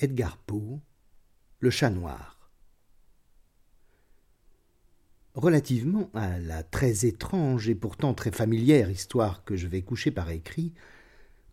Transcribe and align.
Edgar 0.00 0.36
Poe, 0.36 0.78
Le 1.58 1.70
chat 1.70 1.90
noir. 1.90 2.52
Relativement 5.34 6.08
à 6.14 6.38
la 6.38 6.62
très 6.62 7.04
étrange 7.04 7.68
et 7.68 7.74
pourtant 7.74 8.14
très 8.14 8.30
familière 8.30 8.90
histoire 8.90 9.42
que 9.42 9.56
je 9.56 9.66
vais 9.66 9.82
coucher 9.82 10.12
par 10.12 10.30
écrit, 10.30 10.72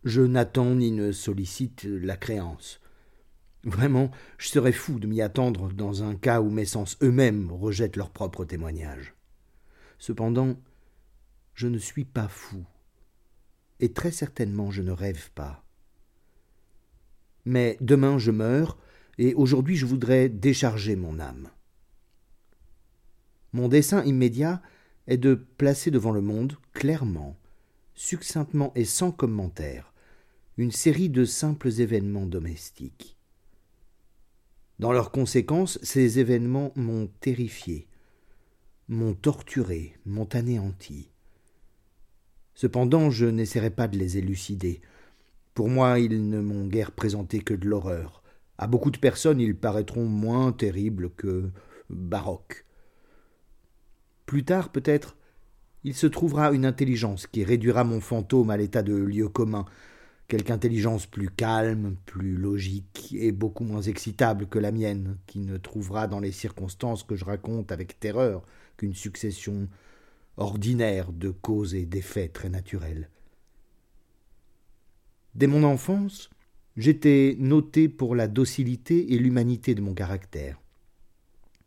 je 0.04 0.22
n'attends 0.22 0.76
ni 0.76 0.92
ne 0.92 1.10
sollicite 1.10 1.82
la 1.82 2.16
créance. 2.16 2.80
Vraiment, 3.64 4.12
je 4.38 4.46
serais 4.46 4.70
fou 4.70 5.00
de 5.00 5.08
m'y 5.08 5.22
attendre 5.22 5.72
dans 5.72 6.04
un 6.04 6.14
cas 6.14 6.40
où 6.40 6.48
mes 6.48 6.66
sens 6.66 6.96
eux-mêmes 7.02 7.50
rejettent 7.50 7.96
leur 7.96 8.10
propre 8.10 8.44
témoignage. 8.44 9.16
Cependant, 9.98 10.54
je 11.54 11.66
ne 11.66 11.78
suis 11.78 12.04
pas 12.04 12.28
fou, 12.28 12.64
et 13.80 13.92
très 13.92 14.12
certainement 14.12 14.70
je 14.70 14.82
ne 14.82 14.92
rêve 14.92 15.32
pas. 15.32 15.65
Mais 17.46 17.78
demain 17.80 18.18
je 18.18 18.32
meurs, 18.32 18.76
et 19.16 19.32
aujourd'hui 19.34 19.76
je 19.76 19.86
voudrais 19.86 20.28
décharger 20.28 20.96
mon 20.96 21.18
âme. 21.18 21.48
Mon 23.52 23.68
dessein 23.68 24.04
immédiat 24.04 24.60
est 25.06 25.16
de 25.16 25.34
placer 25.34 25.90
devant 25.90 26.10
le 26.10 26.20
monde, 26.20 26.56
clairement, 26.74 27.38
succinctement 27.94 28.72
et 28.74 28.84
sans 28.84 29.12
commentaire, 29.12 29.94
une 30.58 30.72
série 30.72 31.08
de 31.08 31.24
simples 31.24 31.80
événements 31.80 32.26
domestiques. 32.26 33.16
Dans 34.78 34.92
leurs 34.92 35.10
conséquences, 35.10 35.78
ces 35.82 36.18
événements 36.18 36.72
m'ont 36.74 37.06
terrifié, 37.20 37.86
m'ont 38.88 39.14
torturé, 39.14 39.96
m'ont 40.04 40.28
anéanti. 40.32 41.10
Cependant, 42.54 43.10
je 43.10 43.26
n'essaierai 43.26 43.70
pas 43.70 43.88
de 43.88 43.98
les 43.98 44.18
élucider, 44.18 44.80
pour 45.56 45.70
moi, 45.70 45.98
ils 45.98 46.28
ne 46.28 46.42
m'ont 46.42 46.66
guère 46.66 46.92
présenté 46.92 47.40
que 47.40 47.54
de 47.54 47.66
l'horreur. 47.66 48.22
À 48.58 48.66
beaucoup 48.66 48.90
de 48.90 48.98
personnes, 48.98 49.40
ils 49.40 49.56
paraîtront 49.56 50.04
moins 50.04 50.52
terribles 50.52 51.08
que 51.16 51.50
baroques. 51.88 52.66
Plus 54.26 54.44
tard, 54.44 54.70
peut-être, 54.70 55.16
il 55.82 55.94
se 55.94 56.06
trouvera 56.06 56.52
une 56.52 56.66
intelligence 56.66 57.26
qui 57.26 57.42
réduira 57.42 57.84
mon 57.84 58.02
fantôme 58.02 58.50
à 58.50 58.58
l'état 58.58 58.82
de 58.82 58.94
lieu 58.94 59.30
commun, 59.30 59.64
quelque 60.28 60.50
intelligence 60.50 61.06
plus 61.06 61.30
calme, 61.30 61.96
plus 62.04 62.36
logique 62.36 63.16
et 63.18 63.32
beaucoup 63.32 63.64
moins 63.64 63.80
excitable 63.80 64.48
que 64.48 64.58
la 64.58 64.72
mienne, 64.72 65.16
qui 65.26 65.38
ne 65.38 65.56
trouvera 65.56 66.06
dans 66.06 66.20
les 66.20 66.32
circonstances 66.32 67.02
que 67.02 67.16
je 67.16 67.24
raconte 67.24 67.72
avec 67.72 67.98
terreur 67.98 68.42
qu'une 68.76 68.94
succession 68.94 69.70
ordinaire 70.36 71.12
de 71.12 71.30
causes 71.30 71.74
et 71.74 71.86
d'effets 71.86 72.28
très 72.28 72.50
naturels. 72.50 73.08
Dès 75.36 75.48
mon 75.48 75.64
enfance, 75.64 76.30
j'étais 76.78 77.36
noté 77.38 77.90
pour 77.90 78.14
la 78.14 78.26
docilité 78.26 79.12
et 79.12 79.18
l'humanité 79.18 79.74
de 79.74 79.82
mon 79.82 79.92
caractère. 79.92 80.58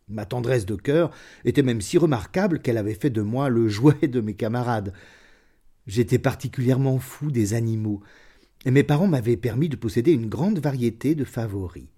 Ma 0.07 0.25
tendresse 0.25 0.65
de 0.65 0.73
cœur 0.73 1.11
était 1.45 1.61
même 1.61 1.79
si 1.79 1.99
remarquable 1.99 2.61
qu'elle 2.61 2.79
avait 2.79 2.95
fait 2.95 3.11
de 3.11 3.21
moi 3.21 3.47
le 3.47 3.67
jouet 3.67 4.07
de 4.07 4.21
mes 4.21 4.33
camarades. 4.33 4.91
J'étais 5.85 6.17
particulièrement 6.17 6.97
fou 6.97 7.29
des 7.29 7.53
animaux, 7.53 8.01
et 8.65 8.71
mes 8.71 8.81
parents 8.81 9.07
m'avaient 9.07 9.37
permis 9.37 9.69
de 9.69 9.75
posséder 9.75 10.13
une 10.13 10.29
grande 10.29 10.57
variété 10.57 11.13
de 11.13 11.23
favoris. 11.23 11.89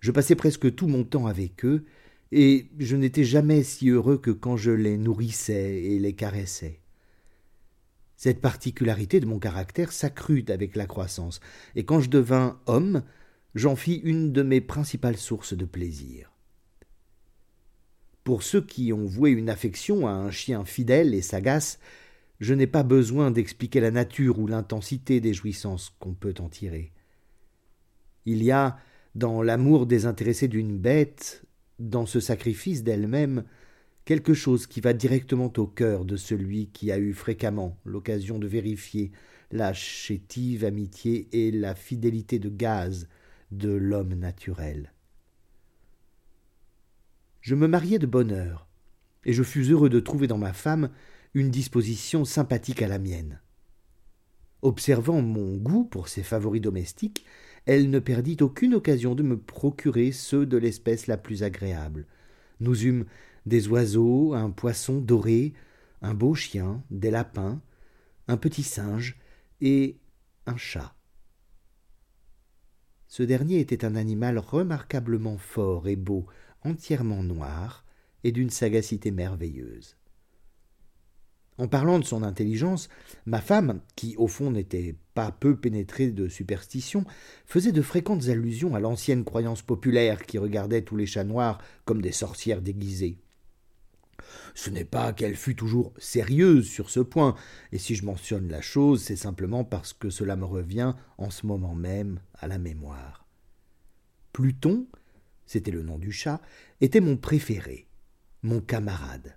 Je 0.00 0.12
passais 0.12 0.34
presque 0.34 0.74
tout 0.74 0.86
mon 0.86 1.04
temps 1.04 1.26
avec 1.26 1.62
eux, 1.66 1.84
et 2.32 2.68
je 2.78 2.96
n'étais 2.96 3.24
jamais 3.24 3.64
si 3.64 3.90
heureux 3.90 4.16
que 4.16 4.30
quand 4.30 4.56
je 4.56 4.70
les 4.70 4.96
nourrissais 4.96 5.82
et 5.82 5.98
les 5.98 6.14
caressais. 6.14 6.80
Cette 8.22 8.42
particularité 8.42 9.18
de 9.18 9.24
mon 9.24 9.38
caractère 9.38 9.92
s'accrut 9.92 10.44
avec 10.50 10.76
la 10.76 10.84
croissance, 10.84 11.40
et 11.74 11.86
quand 11.86 12.02
je 12.02 12.10
devins 12.10 12.60
homme, 12.66 13.02
j'en 13.54 13.76
fis 13.76 13.94
une 13.94 14.30
de 14.30 14.42
mes 14.42 14.60
principales 14.60 15.16
sources 15.16 15.54
de 15.54 15.64
plaisir. 15.64 16.30
Pour 18.22 18.42
ceux 18.42 18.60
qui 18.60 18.92
ont 18.92 19.06
voué 19.06 19.30
une 19.30 19.48
affection 19.48 20.06
à 20.06 20.10
un 20.10 20.30
chien 20.30 20.66
fidèle 20.66 21.14
et 21.14 21.22
sagace, 21.22 21.78
je 22.40 22.52
n'ai 22.52 22.66
pas 22.66 22.82
besoin 22.82 23.30
d'expliquer 23.30 23.80
la 23.80 23.90
nature 23.90 24.38
ou 24.38 24.46
l'intensité 24.46 25.22
des 25.22 25.32
jouissances 25.32 25.96
qu'on 25.98 26.12
peut 26.12 26.34
en 26.40 26.50
tirer. 26.50 26.92
Il 28.26 28.42
y 28.42 28.50
a, 28.50 28.76
dans 29.14 29.40
l'amour 29.40 29.86
désintéressé 29.86 30.46
d'une 30.46 30.76
bête, 30.76 31.42
dans 31.78 32.04
ce 32.04 32.20
sacrifice 32.20 32.84
d'elle-même, 32.84 33.44
quelque 34.10 34.34
chose 34.34 34.66
qui 34.66 34.80
va 34.80 34.92
directement 34.92 35.52
au 35.56 35.68
cœur 35.68 36.04
de 36.04 36.16
celui 36.16 36.66
qui 36.70 36.90
a 36.90 36.98
eu 36.98 37.12
fréquemment 37.12 37.78
l'occasion 37.84 38.40
de 38.40 38.48
vérifier 38.48 39.12
la 39.52 39.72
chétive 39.72 40.64
amitié 40.64 41.28
et 41.30 41.52
la 41.52 41.76
fidélité 41.76 42.40
de 42.40 42.48
gaz 42.48 43.06
de 43.52 43.70
l'homme 43.70 44.14
naturel. 44.14 44.92
Je 47.40 47.54
me 47.54 47.68
mariai 47.68 48.00
de 48.00 48.06
bonne 48.06 48.32
heure, 48.32 48.66
et 49.24 49.32
je 49.32 49.44
fus 49.44 49.70
heureux 49.70 49.88
de 49.88 50.00
trouver 50.00 50.26
dans 50.26 50.38
ma 50.38 50.54
femme 50.54 50.90
une 51.34 51.52
disposition 51.52 52.24
sympathique 52.24 52.82
à 52.82 52.88
la 52.88 52.98
mienne. 52.98 53.40
Observant 54.62 55.22
mon 55.22 55.56
goût 55.56 55.84
pour 55.84 56.08
ses 56.08 56.24
favoris 56.24 56.62
domestiques, 56.62 57.24
elle 57.64 57.90
ne 57.90 58.00
perdit 58.00 58.38
aucune 58.40 58.74
occasion 58.74 59.14
de 59.14 59.22
me 59.22 59.38
procurer 59.38 60.10
ceux 60.10 60.46
de 60.46 60.56
l'espèce 60.56 61.06
la 61.06 61.16
plus 61.16 61.44
agréable. 61.44 62.08
Nous 62.58 62.84
eûmes 62.84 63.04
des 63.46 63.68
oiseaux, 63.68 64.34
un 64.34 64.50
poisson 64.50 65.00
doré, 65.00 65.52
un 66.02 66.14
beau 66.14 66.34
chien, 66.34 66.82
des 66.90 67.10
lapins, 67.10 67.60
un 68.28 68.36
petit 68.36 68.62
singe 68.62 69.18
et 69.60 69.98
un 70.46 70.56
chat. 70.56 70.94
Ce 73.08 73.22
dernier 73.22 73.58
était 73.58 73.84
un 73.84 73.96
animal 73.96 74.38
remarquablement 74.38 75.36
fort 75.36 75.88
et 75.88 75.96
beau, 75.96 76.26
entièrement 76.62 77.22
noir 77.22 77.84
et 78.22 78.32
d'une 78.32 78.50
sagacité 78.50 79.10
merveilleuse. 79.10 79.96
En 81.58 81.68
parlant 81.68 81.98
de 81.98 82.04
son 82.04 82.22
intelligence, 82.22 82.88
ma 83.26 83.40
femme, 83.40 83.80
qui 83.94 84.16
au 84.16 84.28
fond 84.28 84.50
n'était 84.50 84.94
pas 85.12 85.30
peu 85.30 85.56
pénétrée 85.56 86.10
de 86.10 86.26
superstition, 86.28 87.04
faisait 87.44 87.72
de 87.72 87.82
fréquentes 87.82 88.28
allusions 88.28 88.74
à 88.74 88.80
l'ancienne 88.80 89.24
croyance 89.24 89.60
populaire 89.60 90.24
qui 90.24 90.38
regardait 90.38 90.82
tous 90.82 90.96
les 90.96 91.04
chats 91.04 91.24
noirs 91.24 91.58
comme 91.84 92.00
des 92.00 92.12
sorcières 92.12 92.62
déguisées. 92.62 93.18
Ce 94.54 94.70
n'est 94.70 94.84
pas 94.84 95.12
qu'elle 95.12 95.36
fût 95.36 95.54
toujours 95.54 95.92
sérieuse 95.98 96.68
sur 96.68 96.90
ce 96.90 97.00
point, 97.00 97.34
et 97.72 97.78
si 97.78 97.94
je 97.94 98.04
mentionne 98.04 98.48
la 98.48 98.60
chose, 98.60 99.02
c'est 99.02 99.16
simplement 99.16 99.64
parce 99.64 99.92
que 99.92 100.10
cela 100.10 100.36
me 100.36 100.44
revient 100.44 100.94
en 101.18 101.30
ce 101.30 101.46
moment 101.46 101.74
même 101.74 102.20
à 102.34 102.48
la 102.48 102.58
mémoire. 102.58 103.26
Pluton, 104.32 104.86
c'était 105.46 105.70
le 105.70 105.82
nom 105.82 105.98
du 105.98 106.12
chat, 106.12 106.40
était 106.80 107.00
mon 107.00 107.16
préféré, 107.16 107.86
mon 108.42 108.60
camarade. 108.60 109.36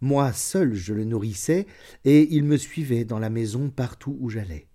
Moi 0.00 0.32
seul 0.32 0.74
je 0.74 0.94
le 0.94 1.04
nourrissais, 1.04 1.66
et 2.04 2.34
il 2.34 2.44
me 2.44 2.56
suivait 2.56 3.04
dans 3.04 3.18
la 3.18 3.30
maison 3.30 3.70
partout 3.70 4.16
où 4.20 4.30
j'allais. 4.30 4.66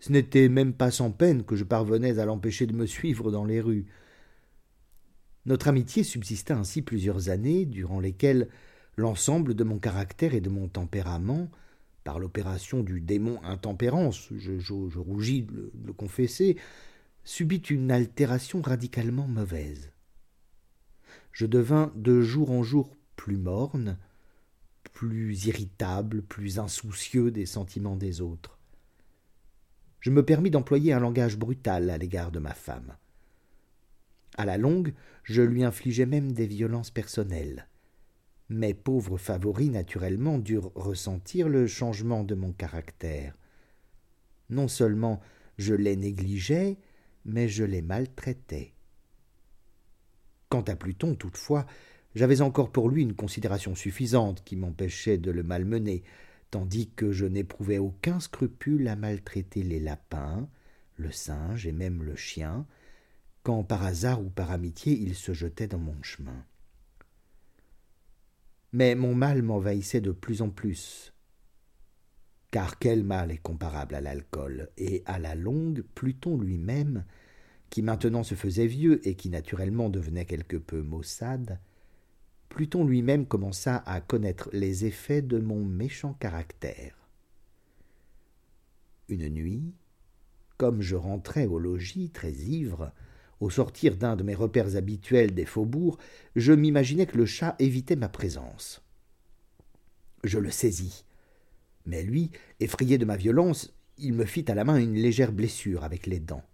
Ce 0.00 0.10
n'était 0.10 0.48
même 0.48 0.72
pas 0.72 0.90
sans 0.90 1.12
peine 1.12 1.44
que 1.44 1.54
je 1.54 1.62
parvenais 1.62 2.18
à 2.18 2.24
l'empêcher 2.24 2.66
de 2.66 2.74
me 2.74 2.86
suivre 2.86 3.30
dans 3.30 3.44
les 3.44 3.60
rues. 3.60 3.86
Notre 5.44 5.68
amitié 5.68 6.04
subsista 6.04 6.56
ainsi 6.56 6.82
plusieurs 6.82 7.28
années, 7.28 7.64
durant 7.66 7.98
lesquelles 7.98 8.48
l'ensemble 8.96 9.54
de 9.54 9.64
mon 9.64 9.78
caractère 9.78 10.34
et 10.34 10.40
de 10.40 10.50
mon 10.50 10.68
tempérament, 10.68 11.50
par 12.04 12.18
l'opération 12.18 12.82
du 12.82 13.00
démon 13.00 13.42
intempérance, 13.44 14.28
je, 14.36 14.98
rougis 14.98 15.42
de 15.42 15.72
le 15.84 15.92
confesser, 15.92 16.56
subit 17.24 17.58
une 17.58 17.90
altération 17.90 18.60
radicalement 18.60 19.28
mauvaise. 19.28 19.90
Je 21.32 21.46
devins 21.46 21.92
de 21.96 22.20
jour 22.20 22.50
en 22.50 22.62
jour 22.62 22.96
plus 23.16 23.36
morne, 23.36 23.98
plus 24.92 25.46
irritable, 25.46 26.22
plus 26.22 26.58
insoucieux 26.58 27.30
des 27.30 27.46
sentiments 27.46 27.96
des 27.96 28.20
autres. 28.20 28.58
Je 30.00 30.10
me 30.10 30.24
permis 30.24 30.50
d'employer 30.50 30.92
un 30.92 31.00
langage 31.00 31.38
brutal 31.38 31.88
à 31.88 31.98
l'égard 31.98 32.32
de 32.32 32.40
ma 32.40 32.54
femme. 32.54 32.96
À 34.36 34.44
la 34.44 34.56
longue, 34.56 34.94
je 35.24 35.42
lui 35.42 35.64
infligeais 35.64 36.06
même 36.06 36.32
des 36.32 36.46
violences 36.46 36.90
personnelles. 36.90 37.68
Mes 38.48 38.74
pauvres 38.74 39.18
favoris, 39.18 39.70
naturellement, 39.70 40.38
durent 40.38 40.72
ressentir 40.74 41.48
le 41.48 41.66
changement 41.66 42.24
de 42.24 42.34
mon 42.34 42.52
caractère. 42.52 43.36
Non 44.50 44.68
seulement 44.68 45.20
je 45.58 45.74
les 45.74 45.96
négligeais, 45.96 46.78
mais 47.24 47.48
je 47.48 47.64
les 47.64 47.82
maltraitais. 47.82 48.74
Quant 50.48 50.62
à 50.62 50.76
Pluton, 50.76 51.14
toutefois, 51.14 51.66
j'avais 52.14 52.42
encore 52.42 52.72
pour 52.72 52.90
lui 52.90 53.02
une 53.02 53.14
considération 53.14 53.74
suffisante 53.74 54.44
qui 54.44 54.56
m'empêchait 54.56 55.18
de 55.18 55.30
le 55.30 55.42
malmener, 55.42 56.02
tandis 56.50 56.90
que 56.90 57.10
je 57.10 57.24
n'éprouvais 57.24 57.78
aucun 57.78 58.20
scrupule 58.20 58.86
à 58.88 58.96
maltraiter 58.96 59.62
les 59.62 59.80
lapins, 59.80 60.48
le 60.96 61.10
singe 61.10 61.66
et 61.66 61.72
même 61.72 62.02
le 62.02 62.16
chien, 62.16 62.66
quand 63.42 63.64
par 63.64 63.82
hasard 63.82 64.22
ou 64.22 64.30
par 64.30 64.50
amitié 64.50 64.92
il 64.92 65.14
se 65.14 65.32
jetait 65.32 65.66
dans 65.68 65.78
mon 65.78 66.00
chemin. 66.02 66.44
Mais 68.72 68.94
mon 68.94 69.14
mal 69.14 69.42
m'envahissait 69.42 70.00
de 70.00 70.12
plus 70.12 70.42
en 70.42 70.50
plus. 70.50 71.12
Car 72.50 72.78
quel 72.78 73.04
mal 73.04 73.30
est 73.30 73.38
comparable 73.38 73.94
à 73.94 74.00
l'alcool, 74.00 74.68
et 74.76 75.02
à 75.06 75.18
la 75.18 75.34
longue 75.34 75.84
Pluton 75.94 76.38
lui-même 76.38 77.04
qui 77.72 77.80
maintenant 77.80 78.22
se 78.22 78.34
faisait 78.34 78.66
vieux 78.66 79.06
et 79.08 79.14
qui 79.14 79.30
naturellement 79.30 79.88
devenait 79.88 80.26
quelque 80.26 80.58
peu 80.58 80.82
maussade, 80.82 81.58
Pluton 82.50 82.84
lui-même 82.84 83.24
commença 83.24 83.78
à 83.86 84.02
connaître 84.02 84.50
les 84.52 84.84
effets 84.84 85.22
de 85.22 85.38
mon 85.38 85.64
méchant 85.64 86.12
caractère. 86.12 86.94
Une 89.08 89.30
nuit, 89.30 89.72
comme 90.58 90.82
je 90.82 90.96
rentrais 90.96 91.46
au 91.46 91.58
logis 91.58 92.10
très 92.10 92.32
ivre, 92.32 92.92
au 93.42 93.50
sortir 93.50 93.96
d'un 93.96 94.14
de 94.14 94.22
mes 94.22 94.36
repères 94.36 94.76
habituels 94.76 95.34
des 95.34 95.44
faubourgs, 95.44 95.98
je 96.36 96.52
m'imaginais 96.52 97.06
que 97.06 97.18
le 97.18 97.26
chat 97.26 97.56
évitait 97.58 97.96
ma 97.96 98.08
présence. 98.08 98.82
Je 100.22 100.38
le 100.38 100.52
saisis. 100.52 101.04
Mais 101.84 102.04
lui, 102.04 102.30
effrayé 102.60 102.98
de 102.98 103.04
ma 103.04 103.16
violence, 103.16 103.74
il 103.98 104.12
me 104.12 104.26
fit 104.26 104.48
à 104.48 104.54
la 104.54 104.62
main 104.62 104.76
une 104.76 104.94
légère 104.94 105.32
blessure 105.32 105.82
avec 105.82 106.06
les 106.06 106.20
dents. 106.20 106.44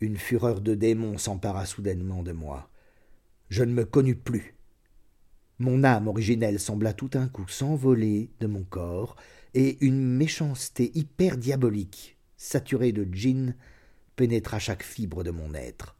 Une 0.00 0.18
fureur 0.18 0.60
de 0.60 0.76
démon 0.76 1.18
s'empara 1.18 1.66
soudainement 1.66 2.22
de 2.22 2.32
moi. 2.32 2.70
Je 3.48 3.64
ne 3.64 3.72
me 3.72 3.84
connus 3.84 4.14
plus. 4.14 4.54
Mon 5.58 5.82
âme 5.82 6.06
originelle 6.06 6.60
sembla 6.60 6.92
tout 6.92 7.08
d'un 7.08 7.26
coup 7.26 7.48
s'envoler 7.48 8.30
de 8.38 8.46
mon 8.46 8.62
corps, 8.62 9.16
et 9.54 9.84
une 9.84 10.00
méchanceté 10.00 10.92
hyper 10.94 11.36
diabolique, 11.38 12.18
saturée 12.36 12.92
de 12.92 13.04
gin, 13.12 13.56
pénétra 14.16 14.58
chaque 14.58 14.82
fibre 14.82 15.24
de 15.24 15.30
mon 15.30 15.54
être. 15.54 15.96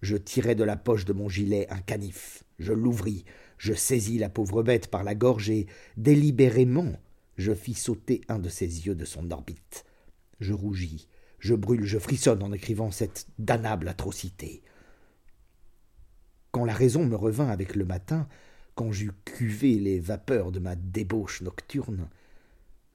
Je 0.00 0.16
tirai 0.16 0.54
de 0.54 0.64
la 0.64 0.76
poche 0.76 1.04
de 1.04 1.12
mon 1.12 1.28
gilet 1.28 1.66
un 1.70 1.80
canif, 1.80 2.44
je 2.58 2.72
l'ouvris, 2.72 3.24
je 3.58 3.72
saisis 3.72 4.18
la 4.18 4.28
pauvre 4.28 4.62
bête 4.62 4.88
par 4.88 5.04
la 5.04 5.14
gorge 5.14 5.50
et, 5.50 5.66
délibérément, 5.96 6.92
je 7.36 7.54
fis 7.54 7.74
sauter 7.74 8.22
un 8.28 8.38
de 8.38 8.48
ses 8.48 8.86
yeux 8.86 8.94
de 8.94 9.04
son 9.04 9.30
orbite. 9.30 9.84
Je 10.40 10.52
rougis, 10.52 11.08
je 11.38 11.54
brûle, 11.54 11.84
je 11.84 11.98
frissonne 11.98 12.42
en 12.42 12.52
écrivant 12.52 12.90
cette 12.90 13.26
damnable 13.38 13.88
atrocité. 13.88 14.62
Quand 16.50 16.64
la 16.64 16.74
raison 16.74 17.06
me 17.06 17.16
revint 17.16 17.48
avec 17.48 17.76
le 17.76 17.84
matin, 17.84 18.28
quand 18.74 18.92
j'eus 18.92 19.12
cuvé 19.24 19.78
les 19.78 20.00
vapeurs 20.00 20.52
de 20.52 20.58
ma 20.58 20.76
débauche 20.76 21.42
nocturne, 21.42 22.08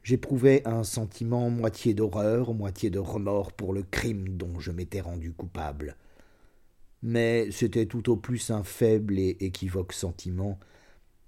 j'éprouvais 0.07 0.65
un 0.65 0.86
sentiment 0.86 1.50
moitié 1.50 1.94
d'horreur, 1.94 2.54
moitié 2.54 2.89
de 2.89 2.98
remords 2.98 3.51
pour 3.51 3.74
le 3.74 3.83
crime 3.83 4.38
dont 4.38 4.57
je 4.57 4.71
m'étais 4.71 5.01
rendu 5.01 5.33
coupable. 5.33 5.98
Mais 7.01 7.51
c'était 7.51 7.88
tout 7.88 8.09
au 8.09 8.15
plus 8.15 8.50
un 8.50 8.63
faible 8.63 9.19
et 9.19 9.36
équivoque 9.42 9.92
sentiment, 9.92 10.59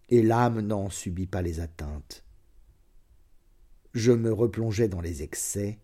et 0.08 0.24
l'âme 0.24 0.62
n'en 0.62 0.90
subit 0.90 1.28
pas 1.28 1.42
les 1.42 1.60
atteintes. 1.60 2.24
Je 3.94 4.14
me 4.14 4.32
replongeais 4.32 4.88
dans 4.88 5.02
les 5.02 5.24
excès, 5.24 5.78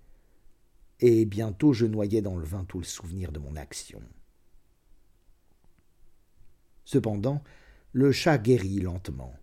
et 1.01 1.25
bientôt 1.25 1.73
je 1.73 1.85
noyais 1.85 2.21
dans 2.21 2.37
le 2.37 2.45
vin 2.45 2.63
tout 2.63 2.77
le 2.79 2.85
souvenir 2.85 3.33
de 3.33 3.39
mon 3.39 3.57
action. 3.57 4.01
Cependant, 6.85 7.43
le 7.91 8.13
chat 8.13 8.37
guérit 8.37 8.79
lentement. 8.79 9.33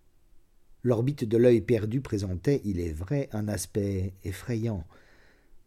L'orbite 0.83 1.23
de 1.23 1.37
l'œil 1.37 1.61
perdu 1.61 2.01
présentait, 2.01 2.61
il 2.65 2.79
est 2.79 2.91
vrai, 2.91 3.29
un 3.31 3.47
aspect 3.47 4.13
effrayant, 4.23 4.85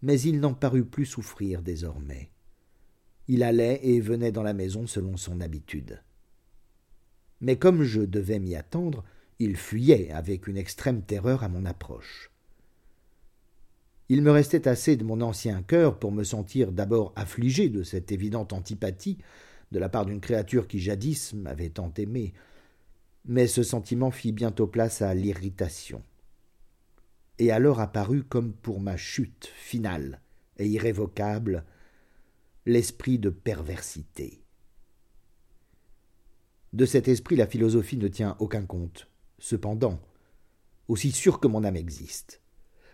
mais 0.02 0.20
il 0.20 0.40
n'en 0.40 0.54
parut 0.54 0.84
plus 0.84 1.06
souffrir 1.06 1.62
désormais. 1.62 2.30
Il 3.28 3.42
allait 3.42 3.80
et 3.82 4.00
venait 4.00 4.32
dans 4.32 4.42
la 4.42 4.52
maison 4.52 4.86
selon 4.86 5.16
son 5.16 5.40
habitude. 5.40 6.02
Mais 7.40 7.56
comme 7.56 7.82
je 7.82 8.02
devais 8.02 8.38
m'y 8.38 8.54
attendre, 8.54 9.04
il 9.38 9.56
fuyait 9.56 10.10
avec 10.10 10.46
une 10.46 10.56
extrême 10.56 11.02
terreur 11.02 11.42
à 11.42 11.48
mon 11.48 11.64
approche. 11.64 12.30
Il 14.08 14.22
me 14.22 14.30
restait 14.30 14.68
assez 14.68 14.96
de 14.96 15.04
mon 15.04 15.20
ancien 15.20 15.62
cœur 15.62 15.98
pour 15.98 16.12
me 16.12 16.24
sentir 16.24 16.72
d'abord 16.72 17.12
affligé 17.16 17.68
de 17.68 17.82
cette 17.82 18.12
évidente 18.12 18.52
antipathie 18.52 19.18
de 19.72 19.78
la 19.78 19.88
part 19.88 20.06
d'une 20.06 20.20
créature 20.20 20.68
qui 20.68 20.78
jadis 20.78 21.34
m'avait 21.34 21.70
tant 21.70 21.92
aimé, 21.96 22.32
mais 23.26 23.48
ce 23.48 23.62
sentiment 23.62 24.10
fit 24.10 24.32
bientôt 24.32 24.66
place 24.66 25.02
à 25.02 25.14
l'irritation. 25.14 26.02
Et 27.38 27.50
alors 27.50 27.80
apparut 27.80 28.22
comme 28.22 28.52
pour 28.52 28.80
ma 28.80 28.96
chute 28.96 29.50
finale 29.54 30.20
et 30.58 30.66
irrévocable 30.66 31.64
l'esprit 32.64 33.18
de 33.18 33.30
perversité. 33.30 34.42
De 36.72 36.86
cet 36.86 37.08
esprit 37.08 37.36
la 37.36 37.46
philosophie 37.46 37.98
ne 37.98 38.08
tient 38.08 38.36
aucun 38.38 38.64
compte. 38.64 39.08
Cependant, 39.38 40.00
aussi 40.88 41.12
sûr 41.12 41.40
que 41.40 41.48
mon 41.48 41.64
âme 41.64 41.76
existe, 41.76 42.40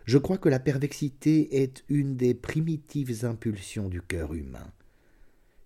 je 0.05 0.19
crois 0.19 0.39
que 0.39 0.49
la 0.49 0.59
perversité 0.59 1.63
est 1.63 1.85
une 1.89 2.17
des 2.17 2.35
primitives 2.35 3.25
impulsions 3.25 3.89
du 3.89 4.03
cœur 4.03 4.35
humain 4.35 4.73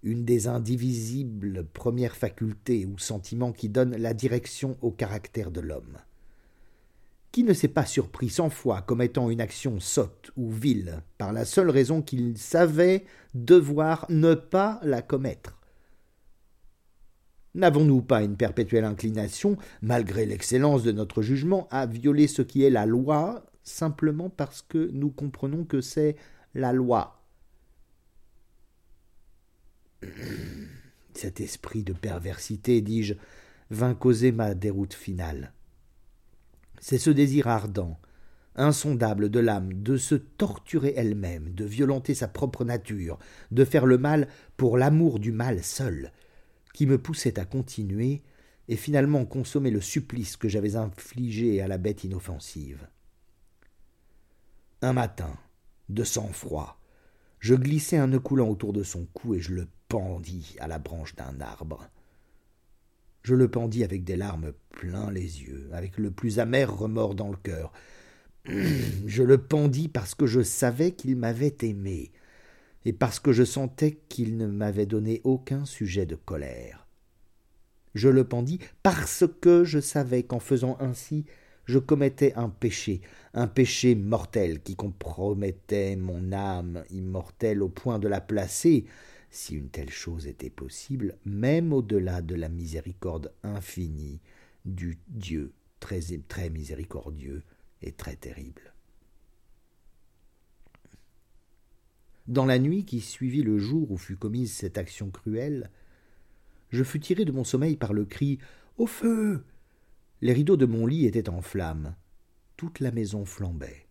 une 0.06 0.24
des 0.24 0.46
indivisibles 0.46 1.64
premières 1.64 2.14
facultés 2.14 2.86
ou 2.86 2.96
sentiments 2.96 3.52
qui 3.52 3.68
donnent 3.68 3.96
la 3.96 4.14
direction 4.14 4.76
au 4.80 4.92
caractère 4.92 5.50
de 5.50 5.60
l'homme. 5.60 5.98
Qui 7.32 7.42
ne 7.42 7.52
s'est 7.52 7.66
pas 7.66 7.84
surpris 7.84 8.30
cent 8.30 8.48
fois 8.48 8.82
commettant 8.82 9.30
une 9.30 9.40
action 9.40 9.80
sotte 9.80 10.30
ou 10.36 10.48
vile 10.48 11.02
par 11.18 11.32
la 11.32 11.44
seule 11.44 11.70
raison 11.70 12.02
qu'il 12.02 12.38
savait 12.38 13.04
devoir 13.34 14.06
ne 14.08 14.34
pas 14.34 14.78
la 14.84 15.02
commettre 15.02 15.60
N'avons-nous 17.56 18.02
pas 18.02 18.22
une 18.22 18.36
perpétuelle 18.36 18.84
inclination, 18.84 19.56
malgré 19.82 20.24
l'excellence 20.24 20.84
de 20.84 20.92
notre 20.92 21.22
jugement, 21.22 21.66
à 21.70 21.86
violer 21.86 22.28
ce 22.28 22.42
qui 22.42 22.62
est 22.62 22.70
la 22.70 22.86
loi, 22.86 23.44
simplement 23.64 24.28
parce 24.28 24.62
que 24.62 24.90
nous 24.92 25.10
comprenons 25.10 25.64
que 25.64 25.80
c'est 25.80 26.14
la 26.54 26.72
loi 26.72 27.25
cet 31.14 31.40
esprit 31.40 31.82
de 31.82 31.92
perversité, 31.92 32.80
dis-je, 32.80 33.14
vint 33.70 33.94
causer 33.94 34.32
ma 34.32 34.54
déroute 34.54 34.94
finale. 34.94 35.52
C'est 36.80 36.98
ce 36.98 37.10
désir 37.10 37.48
ardent, 37.48 37.98
insondable 38.54 39.30
de 39.30 39.40
l'âme 39.40 39.72
de 39.82 39.96
se 39.96 40.14
torturer 40.14 40.94
elle-même, 40.96 41.52
de 41.52 41.64
violenter 41.64 42.14
sa 42.14 42.28
propre 42.28 42.64
nature, 42.64 43.18
de 43.50 43.64
faire 43.64 43.86
le 43.86 43.98
mal 43.98 44.28
pour 44.56 44.78
l'amour 44.78 45.18
du 45.18 45.32
mal 45.32 45.62
seul, 45.62 46.12
qui 46.72 46.86
me 46.86 46.98
poussait 46.98 47.38
à 47.38 47.44
continuer 47.44 48.22
et 48.68 48.76
finalement 48.76 49.24
consommer 49.24 49.70
le 49.70 49.80
supplice 49.80 50.36
que 50.36 50.48
j'avais 50.48 50.76
infligé 50.76 51.60
à 51.60 51.68
la 51.68 51.78
bête 51.78 52.04
inoffensive. 52.04 52.88
Un 54.82 54.92
matin, 54.92 55.36
de 55.88 56.04
sang-froid, 56.04 56.80
je 57.38 57.54
glissai 57.54 57.96
un 57.96 58.08
nœud 58.08 58.20
coulant 58.20 58.48
autour 58.48 58.72
de 58.72 58.82
son 58.82 59.06
cou 59.06 59.34
et 59.34 59.40
je 59.40 59.54
le 59.54 59.68
pendis 59.88 60.56
à 60.60 60.66
la 60.66 60.78
branche 60.78 61.14
d'un 61.14 61.40
arbre. 61.40 61.88
Je 63.22 63.34
le 63.34 63.48
pendis 63.48 63.82
avec 63.82 64.04
des 64.04 64.16
larmes 64.16 64.52
plein 64.70 65.10
les 65.10 65.42
yeux, 65.42 65.68
avec 65.72 65.98
le 65.98 66.10
plus 66.10 66.38
amer 66.38 66.72
remords 66.72 67.14
dans 67.14 67.30
le 67.30 67.36
cœur. 67.36 67.72
Je 69.06 69.22
le 69.24 69.38
pendis 69.38 69.88
parce 69.88 70.14
que 70.14 70.26
je 70.26 70.40
savais 70.40 70.92
qu'il 70.92 71.16
m'avait 71.16 71.56
aimé, 71.62 72.12
et 72.84 72.92
parce 72.92 73.18
que 73.18 73.32
je 73.32 73.42
sentais 73.42 73.98
qu'il 74.08 74.36
ne 74.36 74.46
m'avait 74.46 74.86
donné 74.86 75.20
aucun 75.24 75.64
sujet 75.64 76.06
de 76.06 76.14
colère. 76.14 76.86
Je 77.96 78.08
le 78.08 78.22
pendis 78.22 78.60
parce 78.84 79.24
que 79.40 79.64
je 79.64 79.80
savais 79.80 80.22
qu'en 80.22 80.38
faisant 80.38 80.76
ainsi, 80.78 81.24
je 81.64 81.80
commettais 81.80 82.32
un 82.34 82.48
péché, 82.48 83.00
un 83.34 83.48
péché 83.48 83.96
mortel 83.96 84.60
qui 84.60 84.76
compromettait 84.76 85.96
mon 85.96 86.32
âme 86.32 86.84
immortelle 86.90 87.62
au 87.62 87.68
point 87.68 87.98
de 87.98 88.06
la 88.06 88.20
placer, 88.20 88.84
si 89.30 89.54
une 89.54 89.68
telle 89.68 89.90
chose 89.90 90.26
était 90.26 90.50
possible, 90.50 91.16
même 91.24 91.72
au-delà 91.72 92.22
de 92.22 92.34
la 92.34 92.48
miséricorde 92.48 93.32
infinie 93.42 94.20
du 94.64 94.98
Dieu 95.08 95.52
très, 95.80 96.00
très 96.28 96.50
miséricordieux 96.50 97.42
et 97.82 97.92
très 97.92 98.16
terrible. 98.16 98.72
Dans 102.28 102.44
la 102.44 102.58
nuit 102.58 102.84
qui 102.84 103.00
suivit 103.00 103.42
le 103.42 103.58
jour 103.58 103.90
où 103.90 103.96
fut 103.96 104.16
commise 104.16 104.52
cette 104.52 104.78
action 104.78 105.10
cruelle, 105.10 105.70
je 106.70 106.82
fus 106.82 106.98
tiré 106.98 107.24
de 107.24 107.32
mon 107.32 107.44
sommeil 107.44 107.76
par 107.76 107.92
le 107.92 108.04
cri 108.04 108.38
Au 108.78 108.86
feu 108.86 109.44
Les 110.22 110.32
rideaux 110.32 110.56
de 110.56 110.66
mon 110.66 110.86
lit 110.86 111.06
étaient 111.06 111.28
en 111.28 111.40
flammes. 111.40 111.94
Toute 112.56 112.80
la 112.80 112.90
maison 112.90 113.24
flambait. 113.24 113.85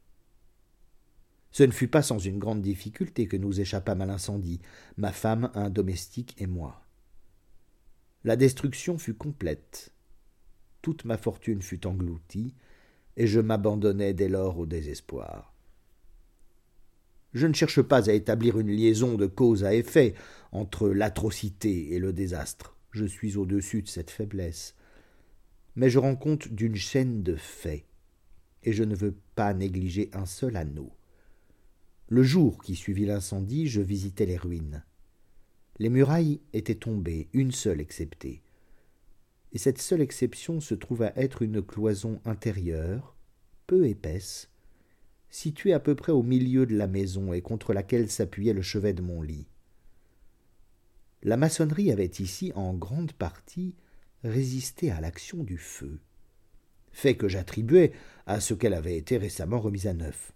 Ce 1.56 1.64
ne 1.64 1.72
fut 1.72 1.88
pas 1.88 2.02
sans 2.02 2.20
une 2.20 2.38
grande 2.38 2.62
difficulté 2.62 3.28
que 3.28 3.38
nous 3.38 3.62
échappâmes 3.62 4.02
à 4.02 4.06
l'incendie, 4.06 4.60
ma 4.98 5.14
femme, 5.14 5.52
un 5.54 5.70
domestique 5.70 6.36
et 6.38 6.48
moi. 6.48 6.84
La 8.26 8.36
destruction 8.36 8.98
fut 8.98 9.14
complète. 9.14 9.94
Toute 10.82 11.06
ma 11.06 11.16
fortune 11.18 11.62
fut 11.62 11.88
engloutie, 11.88 12.54
et 13.16 13.26
je 13.26 13.40
m'abandonnai 13.40 14.14
dès 14.14 14.28
lors 14.28 14.60
au 14.60 14.66
désespoir. 14.66 15.54
Je 17.34 17.48
ne 17.48 17.54
cherche 17.54 17.82
pas 17.82 18.10
à 18.10 18.14
établir 18.14 18.60
une 18.60 18.76
liaison 18.76 19.16
de 19.16 19.26
cause 19.26 19.64
à 19.64 19.74
effet 19.74 20.14
entre 20.52 20.90
l'atrocité 20.90 21.94
et 21.94 22.00
le 22.00 22.12
désastre. 22.12 22.76
Je 22.92 23.06
suis 23.06 23.38
au-dessus 23.38 23.82
de 23.82 23.88
cette 23.88 24.12
faiblesse. 24.12 24.76
Mais 25.78 25.90
je 25.90 26.00
rends 26.00 26.18
compte 26.18 26.50
d'une 26.50 26.76
chaîne 26.76 27.24
de 27.24 27.38
faits, 27.38 27.86
et 28.64 28.74
je 28.74 28.84
ne 28.84 28.94
veux 28.94 29.16
pas 29.36 29.54
négliger 29.54 30.10
un 30.12 30.26
seul 30.26 30.58
anneau. 30.58 30.92
Le 32.08 32.22
jour 32.22 32.62
qui 32.62 32.76
suivit 32.76 33.06
l'incendie, 33.06 33.68
je 33.68 33.82
visitai 33.82 34.28
les 34.28 34.38
ruines. 34.38 34.84
Les 35.80 35.90
murailles 35.90 36.40
étaient 36.54 36.76
tombées, 36.76 37.30
une 37.34 37.52
seule 37.52 37.82
exceptée. 37.82 38.44
Et 39.54 39.58
cette 39.58 39.80
seule 39.80 40.02
exception 40.02 40.60
se 40.60 40.76
trouva 40.76 41.14
être 41.16 41.42
une 41.42 41.64
cloison 41.64 42.22
intérieure, 42.24 43.16
peu 43.66 43.88
épaisse, 43.88 44.52
située 45.32 45.74
à 45.74 45.80
peu 45.80 45.96
près 45.96 46.12
au 46.12 46.22
milieu 46.22 46.68
de 46.68 46.78
la 46.78 46.86
maison 46.86 47.34
et 47.34 47.42
contre 47.42 47.74
laquelle 47.74 48.12
s'appuyait 48.12 48.54
le 48.54 48.62
chevet 48.62 48.94
de 48.94 49.02
mon 49.02 49.24
lit. 49.24 49.48
La 51.24 51.38
maçonnerie 51.38 51.92
avait 51.92 52.06
ici 52.06 52.52
en 52.54 52.76
grande 52.76 53.14
partie 53.14 53.74
résisté 54.24 54.92
à 54.92 55.02
l'action 55.02 55.44
du 55.44 55.58
feu, 55.58 56.00
fait 56.92 57.18
que 57.18 57.28
j'attribuais 57.28 57.94
à 58.28 58.40
ce 58.40 58.54
qu'elle 58.54 58.76
avait 58.76 58.96
été 58.96 59.18
récemment 59.18 59.60
remise 59.60 59.88
à 59.88 59.96
neuf. 59.96 60.35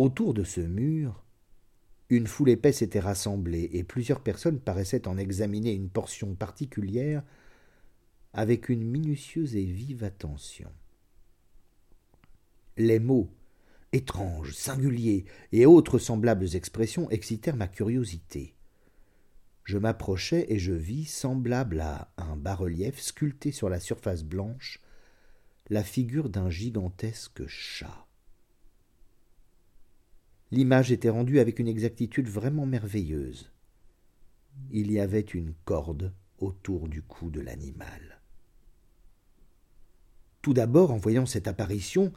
Autour 0.00 0.32
de 0.32 0.44
ce 0.44 0.62
mur, 0.62 1.22
une 2.08 2.26
foule 2.26 2.48
épaisse 2.48 2.80
était 2.80 3.00
rassemblée, 3.00 3.68
et 3.74 3.84
plusieurs 3.84 4.22
personnes 4.22 4.58
paraissaient 4.58 5.06
en 5.06 5.18
examiner 5.18 5.74
une 5.74 5.90
portion 5.90 6.34
particulière 6.34 7.22
avec 8.32 8.70
une 8.70 8.82
minutieuse 8.82 9.56
et 9.56 9.64
vive 9.66 10.02
attention. 10.02 10.72
Les 12.78 12.98
mots 12.98 13.30
étranges, 13.92 14.54
singuliers 14.54 15.26
et 15.52 15.66
autres 15.66 15.98
semblables 15.98 16.56
expressions 16.56 17.10
excitèrent 17.10 17.56
ma 17.56 17.68
curiosité. 17.68 18.54
Je 19.64 19.76
m'approchai 19.76 20.50
et 20.50 20.58
je 20.58 20.72
vis, 20.72 21.04
semblable 21.04 21.80
à 21.80 22.10
un 22.16 22.36
bas-relief 22.36 22.98
sculpté 22.98 23.52
sur 23.52 23.68
la 23.68 23.80
surface 23.80 24.24
blanche, 24.24 24.80
la 25.68 25.84
figure 25.84 26.30
d'un 26.30 26.48
gigantesque 26.48 27.46
chat. 27.46 28.06
L'image 30.52 30.90
était 30.90 31.10
rendue 31.10 31.38
avec 31.38 31.58
une 31.58 31.68
exactitude 31.68 32.28
vraiment 32.28 32.66
merveilleuse. 32.66 33.50
Il 34.72 34.90
y 34.90 34.98
avait 34.98 35.20
une 35.20 35.54
corde 35.64 36.12
autour 36.38 36.88
du 36.88 37.02
cou 37.02 37.30
de 37.30 37.40
l'animal. 37.40 38.20
Tout 40.42 40.54
d'abord, 40.54 40.90
en 40.90 40.96
voyant 40.96 41.26
cette 41.26 41.48
apparition, 41.48 42.12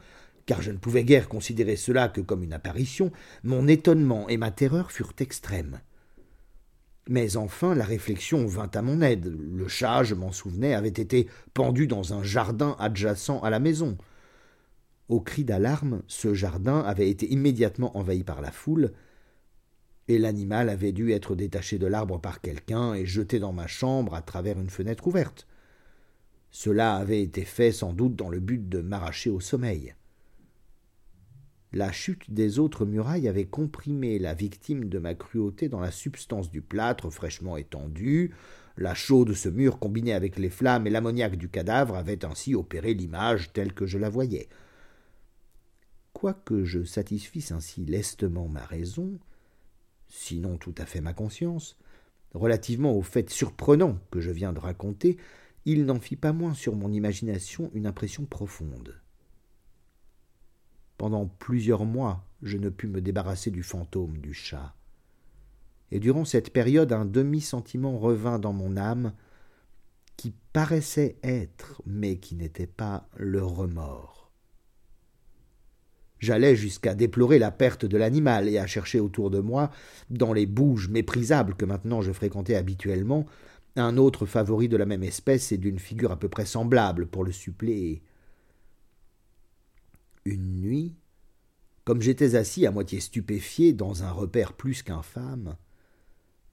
car 0.46 0.62
je 0.62 0.72
ne 0.72 0.78
pouvais 0.78 1.04
guère 1.04 1.28
considérer 1.28 1.76
cela 1.76 2.08
que 2.08 2.20
comme 2.20 2.42
une 2.42 2.52
apparition, 2.52 3.12
mon 3.42 3.68
étonnement 3.68 4.28
et 4.28 4.36
ma 4.36 4.50
terreur 4.50 4.90
furent 4.90 5.14
extrêmes. 5.18 5.80
Mais 7.08 7.36
enfin 7.36 7.74
la 7.74 7.84
réflexion 7.84 8.46
vint 8.46 8.70
à 8.74 8.82
mon 8.82 9.02
aide. 9.02 9.26
Le 9.26 9.68
chat, 9.68 10.04
je 10.04 10.14
m'en 10.14 10.32
souvenais, 10.32 10.74
avait 10.74 10.88
été 10.88 11.28
pendu 11.52 11.86
dans 11.86 12.14
un 12.14 12.22
jardin 12.22 12.76
adjacent 12.78 13.40
à 13.42 13.50
la 13.50 13.60
maison. 13.60 13.98
Au 15.08 15.20
cri 15.20 15.44
d'alarme, 15.44 16.02
ce 16.06 16.32
jardin 16.32 16.80
avait 16.80 17.10
été 17.10 17.30
immédiatement 17.30 17.96
envahi 17.98 18.24
par 18.24 18.40
la 18.40 18.50
foule, 18.50 18.92
et 20.08 20.18
l'animal 20.18 20.68
avait 20.68 20.92
dû 20.92 21.12
être 21.12 21.34
détaché 21.34 21.78
de 21.78 21.86
l'arbre 21.86 22.20
par 22.20 22.40
quelqu'un 22.40 22.94
et 22.94 23.06
jeté 23.06 23.38
dans 23.38 23.52
ma 23.52 23.66
chambre 23.66 24.14
à 24.14 24.22
travers 24.22 24.58
une 24.58 24.70
fenêtre 24.70 25.06
ouverte. 25.06 25.46
Cela 26.50 26.96
avait 26.96 27.22
été 27.22 27.44
fait 27.44 27.72
sans 27.72 27.92
doute 27.92 28.16
dans 28.16 28.28
le 28.28 28.40
but 28.40 28.68
de 28.68 28.80
m'arracher 28.80 29.30
au 29.30 29.40
sommeil. 29.40 29.94
La 31.72 31.90
chute 31.90 32.32
des 32.32 32.58
autres 32.58 32.86
murailles 32.86 33.28
avait 33.28 33.46
comprimé 33.46 34.18
la 34.18 34.32
victime 34.32 34.88
de 34.88 34.98
ma 34.98 35.14
cruauté 35.14 35.68
dans 35.68 35.80
la 35.80 35.90
substance 35.90 36.50
du 36.50 36.62
plâtre 36.62 37.10
fraîchement 37.10 37.56
étendu. 37.56 38.32
La 38.76 38.94
chaux 38.94 39.24
de 39.24 39.32
ce 39.32 39.48
mur 39.48 39.78
combinée 39.78 40.14
avec 40.14 40.38
les 40.38 40.50
flammes 40.50 40.86
et 40.86 40.90
l'ammoniaque 40.90 41.36
du 41.36 41.48
cadavre 41.48 41.96
avait 41.96 42.24
ainsi 42.24 42.54
opéré 42.54 42.94
l'image 42.94 43.52
telle 43.52 43.72
que 43.72 43.86
je 43.86 43.98
la 43.98 44.08
voyais 44.08 44.48
quoique 46.24 46.64
je 46.64 46.84
satisfisse 46.84 47.52
ainsi 47.52 47.84
lestement 47.84 48.48
ma 48.48 48.64
raison, 48.64 49.18
sinon 50.08 50.56
tout 50.56 50.74
à 50.78 50.86
fait 50.86 51.02
ma 51.02 51.12
conscience, 51.12 51.76
relativement 52.32 52.96
au 52.96 53.02
fait 53.02 53.28
surprenant 53.28 53.98
que 54.10 54.20
je 54.20 54.30
viens 54.30 54.54
de 54.54 54.58
raconter, 54.58 55.18
il 55.66 55.84
n'en 55.84 56.00
fit 56.00 56.16
pas 56.16 56.32
moins 56.32 56.54
sur 56.54 56.76
mon 56.76 56.90
imagination 56.90 57.70
une 57.74 57.86
impression 57.86 58.24
profonde. 58.24 58.98
Pendant 60.96 61.26
plusieurs 61.26 61.84
mois, 61.84 62.24
je 62.40 62.56
ne 62.56 62.70
pus 62.70 62.88
me 62.88 63.02
débarrasser 63.02 63.50
du 63.50 63.62
fantôme 63.62 64.16
du 64.16 64.32
chat. 64.32 64.74
Et 65.90 66.00
durant 66.00 66.24
cette 66.24 66.54
période, 66.54 66.94
un 66.94 67.04
demi-sentiment 67.04 67.98
revint 67.98 68.38
dans 68.38 68.54
mon 68.54 68.78
âme 68.78 69.12
qui 70.16 70.32
paraissait 70.54 71.18
être, 71.22 71.82
mais 71.84 72.16
qui 72.16 72.34
n'était 72.34 72.66
pas 72.66 73.10
le 73.14 73.44
remords. 73.44 74.23
J'allais 76.24 76.56
jusqu'à 76.56 76.94
déplorer 76.94 77.38
la 77.38 77.50
perte 77.50 77.84
de 77.84 77.98
l'animal 77.98 78.48
et 78.48 78.56
à 78.56 78.66
chercher 78.66 78.98
autour 78.98 79.28
de 79.28 79.40
moi, 79.40 79.70
dans 80.08 80.32
les 80.32 80.46
bouges 80.46 80.88
méprisables 80.88 81.54
que 81.54 81.66
maintenant 81.66 82.00
je 82.00 82.12
fréquentais 82.12 82.54
habituellement, 82.54 83.26
un 83.76 83.98
autre 83.98 84.24
favori 84.24 84.70
de 84.70 84.78
la 84.78 84.86
même 84.86 85.02
espèce 85.02 85.52
et 85.52 85.58
d'une 85.58 85.78
figure 85.78 86.12
à 86.12 86.18
peu 86.18 86.30
près 86.30 86.46
semblable 86.46 87.06
pour 87.06 87.24
le 87.24 87.32
suppléer. 87.32 88.00
Une 90.24 90.62
nuit, 90.62 90.94
comme 91.84 92.00
j'étais 92.00 92.36
assis 92.36 92.66
à 92.66 92.70
moitié 92.70 93.00
stupéfié 93.00 93.74
dans 93.74 94.02
un 94.02 94.10
repère 94.10 94.54
plus 94.54 94.82
qu'infâme, 94.82 95.56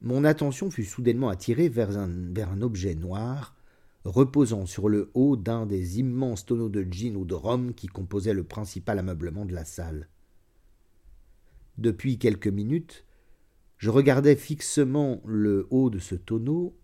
mon 0.02 0.26
attention 0.26 0.70
fut 0.70 0.84
soudainement 0.84 1.30
attirée 1.30 1.70
vers 1.70 1.98
un, 1.98 2.10
vers 2.34 2.52
un 2.52 2.62
objet 2.62 2.96
noir 2.96 3.56
reposant 4.04 4.66
sur 4.66 4.90
le 4.90 5.12
haut 5.14 5.38
d'un 5.38 5.66
des 5.66 6.00
immenses 6.00 6.46
tonneaux 6.46 6.70
de 6.70 6.84
gin 6.90 7.16
ou 7.16 7.26
de 7.26 7.36
rhum 7.36 7.74
qui 7.74 7.88
composaient 7.88 8.34
le 8.34 8.44
principal 8.44 9.00
ameublement 9.00 9.46
de 9.46 9.54
la 9.54 9.66
salle. 9.66 10.10
Depuis 11.78 12.18
quelques 12.18 12.48
minutes, 12.48 13.06
je 13.78 13.90
regardais 13.90 14.36
fixement 14.36 15.22
le 15.26 15.68
haut 15.70 15.90
de 15.90 16.00
ce 16.00 16.16
tonneau, 16.16 16.78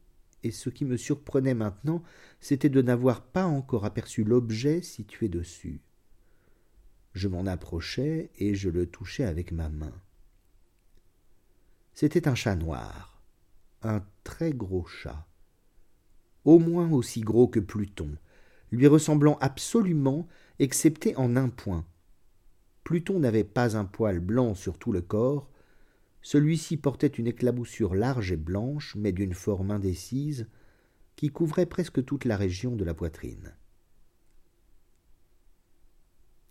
et 0.43 0.51
ce 0.51 0.69
qui 0.69 0.85
me 0.85 0.97
surprenait 0.97 1.53
maintenant, 1.53 2.03
c'était 2.39 2.69
de 2.69 2.81
n'avoir 2.81 3.21
pas 3.21 3.45
encore 3.45 3.85
aperçu 3.85 4.23
l'objet 4.23 4.81
situé 4.81 5.29
dessus. 5.29 5.81
Je 7.13 7.27
m'en 7.27 7.45
approchai 7.47 8.31
et 8.37 8.55
je 8.55 8.69
le 8.69 8.85
touchai 8.85 9.23
avec 9.23 9.51
ma 9.51 9.69
main. 9.69 9.93
C'était 11.93 12.27
un 12.27 12.35
chat 12.35 12.55
noir, 12.55 13.21
un 13.81 14.03
très 14.23 14.53
gros 14.53 14.85
chat 14.85 15.27
au 16.47 16.59
moins 16.59 16.89
aussi 16.93 17.19
gros 17.19 17.49
que 17.49 17.59
Pluton, 17.59 18.17
lui 18.71 18.87
ressemblant 18.87 19.37
absolument, 19.41 20.29
excepté 20.59 21.13
en 21.17 21.35
un 21.35 21.49
point. 21.49 21.85
Pluton 22.85 23.19
n'avait 23.19 23.43
pas 23.43 23.75
un 23.75 23.83
poil 23.83 24.21
blanc 24.21 24.55
sur 24.55 24.79
tout 24.79 24.93
le 24.93 25.01
corps, 25.01 25.49
celui-ci 26.21 26.77
portait 26.77 27.07
une 27.07 27.27
éclaboussure 27.27 27.95
large 27.95 28.31
et 28.31 28.37
blanche, 28.37 28.95
mais 28.95 29.11
d'une 29.11 29.33
forme 29.33 29.71
indécise, 29.71 30.47
qui 31.17 31.29
couvrait 31.29 31.65
presque 31.65 32.03
toute 32.05 32.23
la 32.23 32.37
région 32.37 32.77
de 32.77 32.85
la 32.85 32.93
poitrine. 32.93 33.53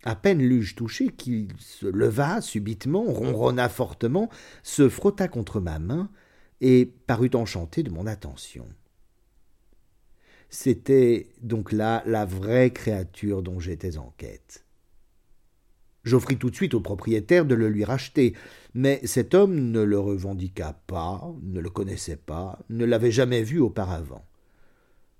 À 0.03 0.15
peine 0.15 0.43
l'eus-je 0.43 0.75
touché 0.75 1.07
qu'il 1.09 1.49
se 1.57 1.87
leva 1.87 2.41
subitement, 2.41 3.03
ronronna 3.03 3.67
fortement, 3.67 4.29
se 4.61 4.89
frotta 4.89 5.27
contre 5.27 5.59
ma 5.59 5.79
main, 5.79 6.11
et 6.61 6.85
parut 7.07 7.31
enchanté 7.33 7.81
de 7.81 7.89
mon 7.89 8.05
attention. 8.05 8.67
C'était 10.49 11.27
donc 11.41 11.71
là 11.71 12.03
la 12.05 12.25
vraie 12.25 12.71
créature 12.71 13.43
dont 13.43 13.59
j'étais 13.59 13.97
en 13.97 14.13
quête. 14.17 14.65
J'offris 16.03 16.37
tout 16.37 16.49
de 16.49 16.55
suite 16.55 16.73
au 16.73 16.79
propriétaire 16.79 17.45
de 17.45 17.53
le 17.53 17.67
lui 17.67 17.83
racheter, 17.83 18.33
mais 18.73 19.01
cet 19.03 19.33
homme 19.33 19.71
ne 19.71 19.81
le 19.81 19.99
revendiqua 19.99 20.73
pas, 20.87 21.35
ne 21.41 21.59
le 21.59 21.69
connaissait 21.69 22.15
pas, 22.15 22.59
ne 22.69 22.85
l'avait 22.85 23.11
jamais 23.11 23.43
vu 23.43 23.59
auparavant. 23.59 24.25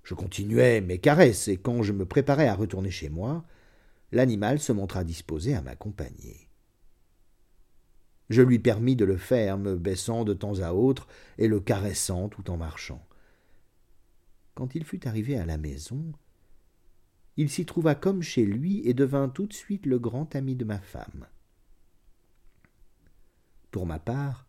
Je 0.02 0.14
continuai 0.14 0.80
mes 0.80 0.98
caresses, 0.98 1.48
et 1.48 1.58
quand 1.58 1.82
je 1.82 1.92
me 1.92 2.06
préparais 2.06 2.48
à 2.48 2.54
retourner 2.54 2.90
chez 2.90 3.10
moi, 3.10 3.44
l'animal 4.12 4.58
se 4.60 4.72
montra 4.72 5.04
disposé 5.04 5.54
à 5.54 5.60
m'accompagner. 5.60 6.48
Je 8.30 8.40
lui 8.40 8.58
permis 8.58 8.96
de 8.96 9.04
le 9.04 9.18
faire, 9.18 9.58
me 9.58 9.76
baissant 9.76 10.24
de 10.24 10.32
temps 10.32 10.60
à 10.60 10.72
autre 10.72 11.06
et 11.36 11.48
le 11.48 11.60
caressant 11.60 12.30
tout 12.30 12.50
en 12.50 12.56
marchant. 12.56 13.06
Quand 14.58 14.74
il 14.74 14.82
fut 14.82 15.06
arrivé 15.06 15.38
à 15.38 15.46
la 15.46 15.56
maison, 15.56 16.12
il 17.36 17.48
s'y 17.48 17.64
trouva 17.64 17.94
comme 17.94 18.22
chez 18.22 18.44
lui 18.44 18.82
et 18.88 18.92
devint 18.92 19.28
tout 19.28 19.46
de 19.46 19.52
suite 19.52 19.86
le 19.86 20.00
grand 20.00 20.34
ami 20.34 20.56
de 20.56 20.64
ma 20.64 20.80
femme. 20.80 21.28
Pour 23.70 23.86
ma 23.86 24.00
part, 24.00 24.48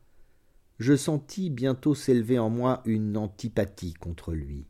je 0.79 0.95
sentis 0.95 1.51
bientôt 1.51 1.93
s'élever 1.93 2.39
en 2.39 2.49
moi 2.49 2.81
une 2.85 3.17
antipathie 3.17 3.93
contre 3.93 4.33
lui. 4.33 4.65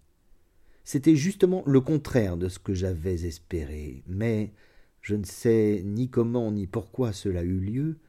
C'était 0.84 1.15
justement 1.15 1.63
le 1.65 1.79
contraire 1.79 2.36
de 2.36 2.50
ce 2.50 2.60
que 2.60 2.74
j'avais 2.74 3.25
espéré, 3.25 4.03
mais 4.08 4.51
je 5.00 5.15
ne 5.15 5.24
sais 5.24 5.84
ni 5.86 6.10
comment 6.10 6.51
ni 6.51 6.67
pourquoi 6.67 7.13
cela 7.13 7.43
eut 7.43 7.62
lieu. 7.62 8.00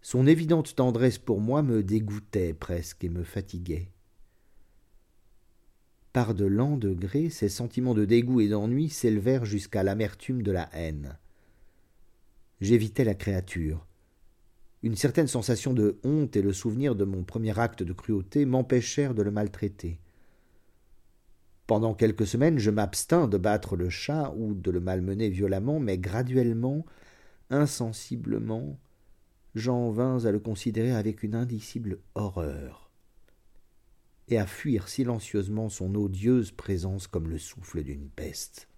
Son 0.00 0.26
évidente 0.26 0.74
tendresse 0.74 1.18
pour 1.18 1.42
moi 1.42 1.62
me 1.62 1.82
dégoûtait 1.82 2.54
presque 2.54 3.04
et 3.04 3.10
me 3.10 3.22
fatiguait. 3.22 3.93
Par 6.14 6.32
de 6.32 6.44
lents 6.44 6.76
degrés, 6.76 7.28
ces 7.28 7.48
sentiments 7.48 7.92
de 7.92 8.04
dégoût 8.04 8.40
et 8.40 8.46
d'ennui 8.46 8.88
s'élevèrent 8.88 9.44
jusqu'à 9.44 9.82
l'amertume 9.82 10.42
de 10.42 10.52
la 10.52 10.70
haine. 10.72 11.18
J'évitais 12.60 13.02
la 13.02 13.16
créature. 13.16 13.84
une 14.84 14.94
certaine 14.94 15.26
sensation 15.26 15.72
de 15.72 15.98
honte 16.04 16.36
et 16.36 16.42
le 16.42 16.52
souvenir 16.52 16.94
de 16.94 17.04
mon 17.04 17.24
premier 17.24 17.58
acte 17.58 17.82
de 17.82 17.92
cruauté 17.92 18.44
m'empêchèrent 18.44 19.14
de 19.14 19.24
le 19.24 19.32
maltraiter. 19.32 19.98
Pendant 21.66 21.94
quelques 21.94 22.28
semaines, 22.28 22.60
je 22.60 22.70
m'abstins 22.70 23.26
de 23.26 23.36
battre 23.36 23.74
le 23.74 23.90
chat 23.90 24.32
ou 24.36 24.54
de 24.54 24.70
le 24.70 24.78
malmener 24.78 25.30
violemment, 25.30 25.80
mais 25.80 25.98
graduellement, 25.98 26.86
insensiblement, 27.50 28.78
j'en 29.56 29.90
vins 29.90 30.24
à 30.24 30.30
le 30.30 30.38
considérer 30.38 30.92
avec 30.92 31.24
une 31.24 31.34
indicible 31.34 31.98
horreur 32.14 32.83
et 34.28 34.38
à 34.38 34.46
fuir 34.46 34.88
silencieusement 34.88 35.68
son 35.68 35.94
odieuse 35.94 36.50
présence 36.50 37.06
comme 37.06 37.28
le 37.28 37.38
souffle 37.38 37.82
d'une 37.82 38.08
peste. 38.08 38.68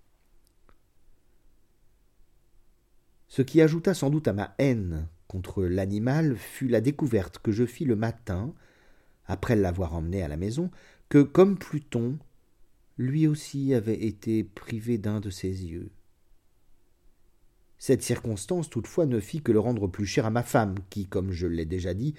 Ce 3.29 3.43
qui 3.43 3.61
ajouta 3.61 3.95
sans 3.95 4.11
doute 4.11 4.29
à 4.29 4.33
ma 4.33 4.55
haine 4.59 5.09
contre 5.29 5.65
l'animal 5.65 6.37
fut 6.37 6.69
la 6.69 6.81
découverte 6.81 7.39
que 7.39 7.53
je 7.53 7.67
fis 7.67 7.85
le 7.85 7.97
matin, 7.97 8.55
après 9.27 9.57
l'avoir 9.57 9.95
emmené 9.95 10.23
à 10.23 10.29
la 10.29 10.37
maison, 10.37 10.71
que, 11.09 11.23
comme 11.23 11.59
Pluton, 11.59 12.19
lui 12.99 13.27
aussi 13.27 13.75
avait 13.75 14.05
été 14.05 14.45
privé 14.45 14.99
d'un 14.99 15.21
de 15.21 15.31
ses 15.31 15.65
yeux. 15.67 15.91
Cette 17.79 18.03
circonstance 18.03 18.71
toutefois 18.71 19.07
ne 19.07 19.21
fit 19.21 19.43
que 19.43 19.53
le 19.53 19.61
rendre 19.61 19.87
plus 19.87 20.07
cher 20.07 20.25
à 20.25 20.31
ma 20.31 20.43
femme, 20.43 20.77
qui, 20.89 21.07
comme 21.07 21.33
je 21.33 21.47
l'ai 21.47 21.67
déjà 21.67 21.93
dit, 21.93 22.15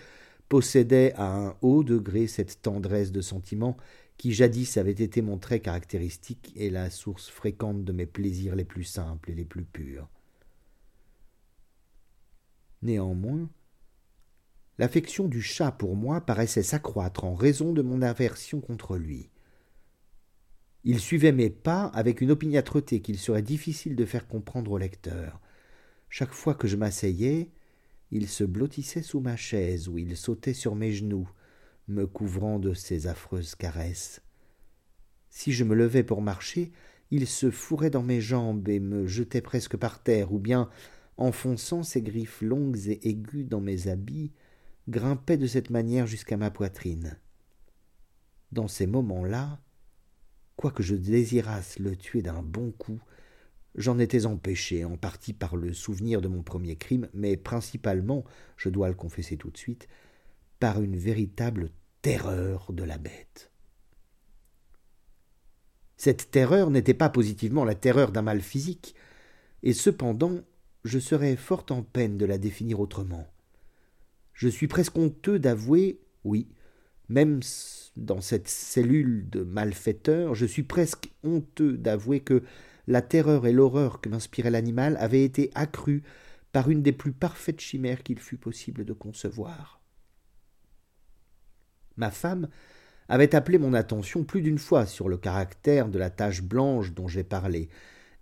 possédait 0.49 1.13
à 1.15 1.35
un 1.35 1.55
haut 1.61 1.83
degré 1.83 2.27
cette 2.27 2.61
tendresse 2.61 3.11
de 3.11 3.21
sentiment 3.21 3.77
qui 4.17 4.33
jadis 4.33 4.77
avait 4.77 4.91
été 4.91 5.21
mon 5.21 5.37
trait 5.37 5.59
caractéristique 5.59 6.51
et 6.55 6.69
la 6.69 6.89
source 6.89 7.29
fréquente 7.29 7.83
de 7.83 7.91
mes 7.91 8.05
plaisirs 8.05 8.55
les 8.55 8.65
plus 8.65 8.83
simples 8.83 9.31
et 9.31 9.35
les 9.35 9.45
plus 9.45 9.63
purs. 9.63 10.09
Néanmoins, 12.81 13.49
l'affection 14.77 15.27
du 15.27 15.41
chat 15.41 15.71
pour 15.71 15.95
moi 15.95 16.21
paraissait 16.21 16.63
s'accroître 16.63 17.23
en 17.23 17.35
raison 17.35 17.73
de 17.73 17.81
mon 17.81 18.01
aversion 18.01 18.59
contre 18.59 18.97
lui. 18.97 19.29
Il 20.83 20.99
suivait 20.99 21.31
mes 21.31 21.49
pas 21.49 21.85
avec 21.87 22.21
une 22.21 22.31
opiniâtreté 22.31 23.01
qu'il 23.01 23.17
serait 23.17 23.41
difficile 23.41 23.95
de 23.95 24.05
faire 24.05 24.27
comprendre 24.27 24.71
au 24.71 24.77
lecteur. 24.77 25.41
Chaque 26.09 26.33
fois 26.33 26.55
que 26.55 26.67
je 26.67 26.77
m'asseyais, 26.77 27.51
il 28.11 28.27
se 28.27 28.43
blottissait 28.43 29.01
sous 29.01 29.19
ma 29.19 29.35
chaise 29.35 29.89
ou 29.89 29.97
il 29.97 30.15
sautait 30.15 30.53
sur 30.53 30.75
mes 30.75 30.91
genoux, 30.91 31.29
me 31.87 32.05
couvrant 32.05 32.59
de 32.59 32.73
ses 32.73 33.07
affreuses 33.07 33.55
caresses. 33.55 34.21
Si 35.29 35.51
je 35.51 35.63
me 35.63 35.75
levais 35.75 36.03
pour 36.03 36.21
marcher, 36.21 36.71
il 37.11 37.27
se 37.27 37.51
fourrait 37.51 37.89
dans 37.89 38.03
mes 38.03 38.21
jambes 38.21 38.67
et 38.67 38.79
me 38.79 39.07
jetait 39.07 39.41
presque 39.41 39.77
par 39.77 40.01
terre, 40.01 40.33
ou 40.33 40.39
bien 40.39 40.69
enfonçant 41.17 41.83
ses 41.83 42.01
griffes 42.01 42.41
longues 42.41 42.87
et 42.87 43.07
aiguës 43.07 43.47
dans 43.47 43.61
mes 43.61 43.87
habits, 43.87 44.31
grimpait 44.89 45.37
de 45.37 45.47
cette 45.47 45.69
manière 45.69 46.07
jusqu'à 46.07 46.37
ma 46.37 46.51
poitrine. 46.51 47.17
Dans 48.51 48.67
ces 48.67 48.87
moments-là, 48.87 49.59
quoique 50.55 50.83
je 50.83 50.95
désirasse 50.95 51.79
le 51.79 51.95
tuer 51.95 52.21
d'un 52.21 52.41
bon 52.41 52.71
coup, 52.71 52.99
j'en 53.77 53.99
étais 53.99 54.25
empêché, 54.25 54.83
en 54.83 54.97
partie 54.97 55.33
par 55.33 55.55
le 55.55 55.71
souvenir 55.71 56.21
de 56.21 56.27
mon 56.27 56.41
premier 56.41 56.75
crime, 56.75 57.07
mais 57.13 57.37
principalement, 57.37 58.25
je 58.57 58.69
dois 58.69 58.89
le 58.89 58.95
confesser 58.95 59.37
tout 59.37 59.51
de 59.51 59.57
suite, 59.57 59.87
par 60.59 60.81
une 60.81 60.97
véritable 60.97 61.69
terreur 62.01 62.73
de 62.73 62.83
la 62.83 62.97
bête. 62.97 63.51
Cette 65.95 66.31
terreur 66.31 66.69
n'était 66.69 66.93
pas 66.93 67.09
positivement 67.09 67.65
la 67.65 67.75
terreur 67.75 68.11
d'un 68.11 68.21
mal 68.21 68.41
physique, 68.41 68.95
et 69.63 69.73
cependant 69.73 70.41
je 70.83 70.99
serais 70.99 71.35
fort 71.35 71.65
en 71.69 71.83
peine 71.83 72.17
de 72.17 72.25
la 72.25 72.37
définir 72.37 72.79
autrement. 72.79 73.27
Je 74.33 74.47
suis 74.47 74.67
presque 74.67 74.97
honteux 74.97 75.39
d'avouer, 75.39 75.99
oui, 76.23 76.47
même 77.09 77.41
dans 77.95 78.21
cette 78.21 78.47
cellule 78.47 79.29
de 79.29 79.41
malfaiteur, 79.41 80.35
je 80.35 80.45
suis 80.45 80.63
presque 80.63 81.11
honteux 81.23 81.77
d'avouer 81.77 82.19
que 82.19 82.43
la 82.87 83.01
terreur 83.01 83.45
et 83.45 83.51
l'horreur 83.51 84.01
que 84.01 84.09
m'inspirait 84.09 84.51
l'animal 84.51 84.97
avaient 84.99 85.23
été 85.23 85.51
accrues 85.53 86.03
par 86.51 86.69
une 86.69 86.81
des 86.81 86.93
plus 86.93 87.11
parfaites 87.11 87.61
chimères 87.61 88.03
qu'il 88.03 88.19
fût 88.19 88.37
possible 88.37 88.85
de 88.85 88.93
concevoir. 88.93 89.81
Ma 91.97 92.11
femme 92.11 92.47
avait 93.09 93.35
appelé 93.35 93.57
mon 93.57 93.73
attention 93.73 94.23
plus 94.23 94.41
d'une 94.41 94.57
fois 94.57 94.85
sur 94.85 95.09
le 95.09 95.17
caractère 95.17 95.89
de 95.89 95.99
la 95.99 96.09
tache 96.09 96.41
blanche 96.41 96.93
dont 96.93 97.07
j'ai 97.07 97.23
parlé, 97.23 97.69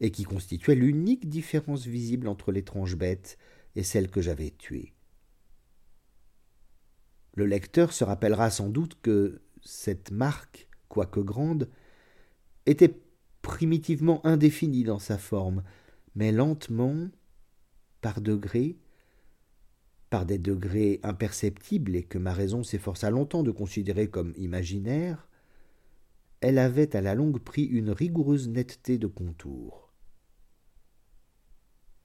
et 0.01 0.12
qui 0.12 0.23
constituait 0.23 0.75
l'unique 0.75 1.30
différence 1.30 1.86
visible 1.86 2.28
entre 2.28 2.51
l'étrange 2.51 2.95
bête 2.95 3.38
et 3.75 3.84
celle 3.84 4.10
que 4.10 4.21
j'avais 4.21 4.51
tuée. 4.51 4.93
Le 7.36 7.45
lecteur 7.45 7.93
se 7.93 8.04
rappellera 8.04 8.49
sans 8.49 8.69
doute 8.69 8.97
que 9.01 9.41
cette 9.63 10.12
marque, 10.12 10.67
quoique 10.89 11.19
grande, 11.19 11.69
était 12.65 12.93
primitivement 13.45 14.25
indéfinie 14.25 14.84
dans 14.84 14.97
sa 14.97 15.19
forme, 15.19 15.62
mais 16.15 16.31
lentement, 16.31 17.10
par 18.01 18.19
degrés, 18.19 18.75
par 20.10 20.25
des 20.25 20.39
degrés 20.39 20.99
imperceptibles 21.03 21.95
et 21.95 22.01
que 22.01 22.17
ma 22.17 22.34
raison 22.34 22.63
s'efforça 22.63 23.12
longtemps 23.12 23.43
de 23.43 23.51
considérer 23.51 24.10
comme 24.10 24.34
imaginaires, 24.36 25.29
elle 26.41 26.58
avait 26.58 26.95
à 26.95 27.01
la 27.01 27.13
longue 27.13 27.38
pris 27.38 27.65
une 27.65 27.91
rigoureuse 27.91 28.49
netteté 28.49 28.97
de 28.97 29.05
contour. 29.05 29.93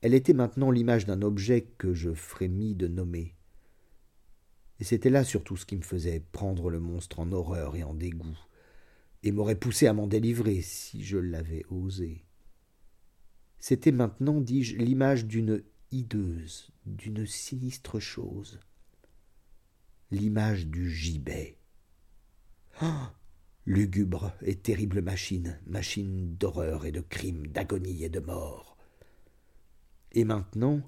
Elle 0.02 0.12
était 0.12 0.34
maintenant 0.34 0.70
l'image 0.70 1.06
d'un 1.06 1.22
objet 1.22 1.62
que 1.78 1.94
je 1.94 2.12
frémis 2.12 2.74
de 2.74 2.86
nommer. 2.86 3.34
Et 4.78 4.84
c'était 4.84 5.08
là 5.08 5.24
surtout 5.24 5.56
ce 5.56 5.64
qui 5.64 5.76
me 5.76 5.82
faisait 5.82 6.22
prendre 6.32 6.68
le 6.68 6.80
monstre 6.80 7.18
en 7.18 7.32
horreur 7.32 7.76
et 7.76 7.82
en 7.82 7.94
dégoût, 7.94 8.38
et 9.22 9.32
m'aurait 9.32 9.58
poussé 9.58 9.86
à 9.86 9.92
m'en 9.92 10.06
délivrer 10.06 10.62
si 10.62 11.04
je 11.04 11.18
l'avais 11.18 11.64
osé. 11.68 12.24
C'était 13.58 13.92
maintenant, 13.92 14.40
dis-je, 14.40 14.76
l'image 14.76 15.26
d'une 15.26 15.62
hideuse, 15.90 16.70
d'une 16.86 17.26
sinistre 17.26 18.00
chose. 18.00 18.60
L'image 20.10 20.66
du 20.66 20.90
gibet. 20.90 21.58
Ah 22.80 23.12
Lugubre 23.66 24.32
et 24.42 24.56
terrible 24.56 25.02
machine, 25.02 25.60
machine 25.66 26.34
d'horreur 26.36 26.86
et 26.86 26.92
de 26.92 27.02
crime, 27.02 27.46
d'agonie 27.46 28.02
et 28.02 28.08
de 28.08 28.18
mort. 28.18 28.78
Et 30.12 30.24
maintenant, 30.24 30.80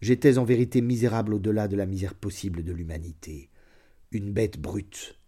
j'étais 0.00 0.38
en 0.38 0.44
vérité 0.44 0.80
misérable 0.80 1.34
au-delà 1.34 1.68
de 1.68 1.76
la 1.76 1.86
misère 1.86 2.14
possible 2.14 2.64
de 2.64 2.72
l'humanité, 2.72 3.50
une 4.10 4.32
bête 4.32 4.58
brute, 4.58 5.18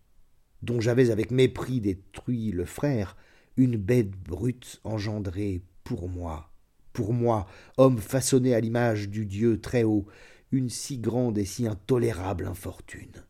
dont 0.63 0.81
j'avais 0.81 1.11
avec 1.11 1.31
mépris 1.31 1.81
détruit 1.81 2.53
le 2.53 2.65
frère, 2.65 3.17
une 3.57 3.77
bête 3.77 4.11
brute 4.11 4.81
engendrée 4.85 5.63
pour 5.85 6.09
moi, 6.09 6.51
pour 6.93 7.13
moi, 7.13 7.47
homme 7.77 7.99
façonné 7.99 8.55
à 8.55 8.61
l'image 8.61 9.09
du 9.09 9.27
Dieu 9.27 9.61
très 9.61 9.85
haut, 9.85 10.07
une 10.53 10.69
si 10.69 10.99
grande 10.99 11.39
et 11.39 11.45
si 11.45 11.67
intolérable 11.67 12.47
infortune. 12.47 13.25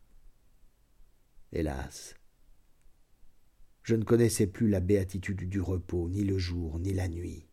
Hélas, 1.53 2.15
je 3.83 3.95
ne 3.97 4.05
connaissais 4.05 4.47
plus 4.47 4.69
la 4.69 4.81
béatitude 4.81 5.49
du 5.49 5.61
repos, 5.61 6.09
ni 6.09 6.23
le 6.25 6.39
jour, 6.39 6.79
ni 6.79 6.93
la 6.93 7.09
nuit. 7.09 7.47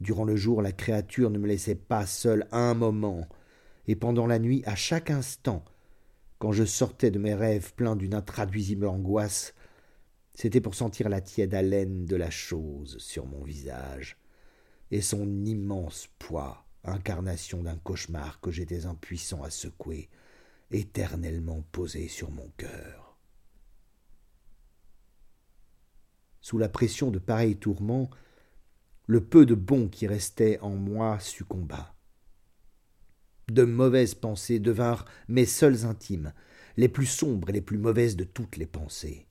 Durant 0.00 0.24
le 0.24 0.36
jour, 0.36 0.62
la 0.62 0.72
créature 0.72 1.30
ne 1.30 1.38
me 1.38 1.46
laissait 1.46 1.74
pas 1.74 2.06
seul 2.06 2.46
un 2.52 2.74
moment, 2.74 3.28
et 3.86 3.96
pendant 3.96 4.26
la 4.26 4.38
nuit, 4.38 4.62
à 4.66 4.74
chaque 4.74 5.10
instant, 5.10 5.64
quand 6.42 6.50
je 6.50 6.64
sortais 6.64 7.12
de 7.12 7.20
mes 7.20 7.34
rêves 7.34 7.72
pleins 7.72 7.94
d'une 7.94 8.14
intraduisible 8.14 8.88
angoisse, 8.88 9.54
c'était 10.34 10.60
pour 10.60 10.74
sentir 10.74 11.08
la 11.08 11.20
tiède 11.20 11.54
haleine 11.54 12.04
de 12.04 12.16
la 12.16 12.30
chose 12.30 12.98
sur 12.98 13.26
mon 13.26 13.44
visage, 13.44 14.18
et 14.90 15.02
son 15.02 15.44
immense 15.44 16.08
poids, 16.18 16.66
incarnation 16.82 17.62
d'un 17.62 17.76
cauchemar 17.76 18.40
que 18.40 18.50
j'étais 18.50 18.86
impuissant 18.86 19.44
à 19.44 19.50
secouer, 19.50 20.10
éternellement 20.72 21.62
posé 21.70 22.08
sur 22.08 22.32
mon 22.32 22.50
cœur. 22.56 23.16
Sous 26.40 26.58
la 26.58 26.68
pression 26.68 27.12
de 27.12 27.20
pareils 27.20 27.56
tourments, 27.56 28.10
le 29.06 29.24
peu 29.24 29.46
de 29.46 29.54
bon 29.54 29.86
qui 29.86 30.08
restait 30.08 30.58
en 30.58 30.70
moi 30.70 31.20
succomba. 31.20 31.94
De 33.50 33.64
mauvaises 33.64 34.14
pensées 34.14 34.58
devinrent 34.58 35.04
mes 35.28 35.46
seules 35.46 35.84
intimes, 35.84 36.32
les 36.76 36.88
plus 36.88 37.06
sombres 37.06 37.50
et 37.50 37.52
les 37.52 37.60
plus 37.60 37.78
mauvaises 37.78 38.16
de 38.16 38.24
toutes 38.24 38.56
les 38.56 38.66
pensées. 38.66 39.26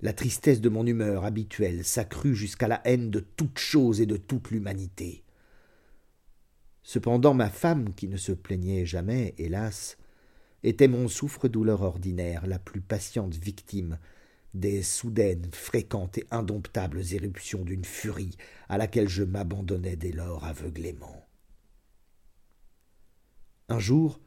La 0.00 0.12
tristesse 0.12 0.60
de 0.60 0.68
mon 0.68 0.86
humeur 0.86 1.24
habituelle 1.24 1.84
s'accrut 1.84 2.34
jusqu'à 2.34 2.68
la 2.68 2.80
haine 2.84 3.10
de 3.10 3.20
toute 3.20 3.58
chose 3.58 4.00
et 4.00 4.06
de 4.06 4.16
toute 4.16 4.50
l'humanité. 4.50 5.24
Cependant 6.82 7.32
ma 7.32 7.48
femme, 7.48 7.94
qui 7.94 8.08
ne 8.08 8.18
se 8.18 8.32
plaignait 8.32 8.84
jamais, 8.84 9.34
hélas, 9.38 9.96
était 10.62 10.88
mon 10.88 11.08
souffre-douleur 11.08 11.82
ordinaire, 11.82 12.46
la 12.46 12.58
plus 12.58 12.80
patiente 12.80 13.34
victime 13.34 13.98
des 14.54 14.82
soudaines, 14.82 15.48
fréquentes 15.52 16.18
et 16.18 16.26
indomptables 16.30 17.02
éruptions 17.12 17.64
d'une 17.64 17.84
furie 17.84 18.36
à 18.68 18.78
laquelle 18.78 19.08
je 19.08 19.24
m'abandonnais 19.24 19.96
dès 19.96 20.12
lors 20.12 20.44
aveuglément. 20.44 21.23
Un 23.68 23.78
jour, 23.78 24.20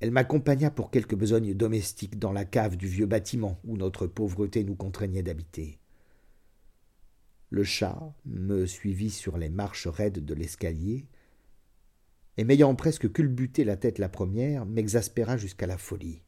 Elle 0.00 0.12
m'accompagna 0.12 0.70
pour 0.70 0.92
quelques 0.92 1.16
besognes 1.16 1.54
domestiques 1.54 2.20
dans 2.20 2.32
la 2.32 2.44
cave 2.44 2.76
du 2.76 2.86
vieux 2.86 3.06
bâtiment 3.06 3.58
où 3.64 3.76
notre 3.76 4.06
pauvreté 4.06 4.62
nous 4.62 4.76
contraignait 4.76 5.24
d'habiter. 5.24 5.80
Le 7.50 7.64
chat 7.64 8.14
me 8.24 8.64
suivit 8.64 9.10
sur 9.10 9.38
les 9.38 9.48
marches 9.48 9.88
raides 9.88 10.24
de 10.24 10.34
l'escalier, 10.34 11.08
et 12.36 12.44
m'ayant 12.44 12.76
presque 12.76 13.10
culbuté 13.10 13.64
la 13.64 13.76
tête 13.76 13.98
la 13.98 14.08
première, 14.08 14.66
m'exaspéra 14.66 15.36
jusqu'à 15.36 15.66
la 15.66 15.78
folie. 15.78 16.22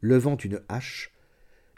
Levant 0.00 0.38
une 0.38 0.62
hache, 0.70 1.12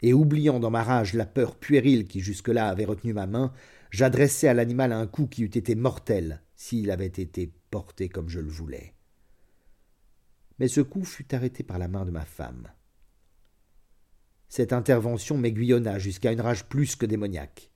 et 0.01 0.13
oubliant 0.13 0.61
dans 0.61 0.71
ma 0.71 0.83
rage 0.83 1.15
la 1.15 1.25
peur 1.25 1.57
puérile 1.57 2.07
qui 2.07 2.21
jusque-là 2.21 2.69
avait 2.69 2.85
retenu 2.85 3.11
ma 3.11 3.27
main, 3.27 3.51
j'adressai 3.91 4.47
à 4.47 4.53
l'animal 4.53 4.93
un 4.93 5.05
coup 5.05 5.27
qui 5.27 5.43
eût 5.43 5.47
été 5.47 5.75
mortel 5.75 6.41
s'il 6.59 6.91
avait 6.91 7.05
été 7.05 7.53
porté 7.71 8.09
comme 8.09 8.27
je 8.27 8.41
le 8.41 8.49
voulais. 8.49 8.93
Mais 10.59 10.67
ce 10.67 10.81
coup 10.81 11.05
fut 11.05 11.33
arrêté 11.33 11.63
par 11.63 11.79
la 11.79 11.87
main 11.87 12.03
de 12.03 12.11
ma 12.11 12.25
femme. 12.25 12.69
Cette 14.49 14.73
intervention 14.73 15.37
m'aiguillonna 15.37 15.99
jusqu'à 15.99 16.33
une 16.33 16.41
rage 16.41 16.67
plus 16.67 16.97
que 16.97 17.05
démoniaque. 17.05 17.71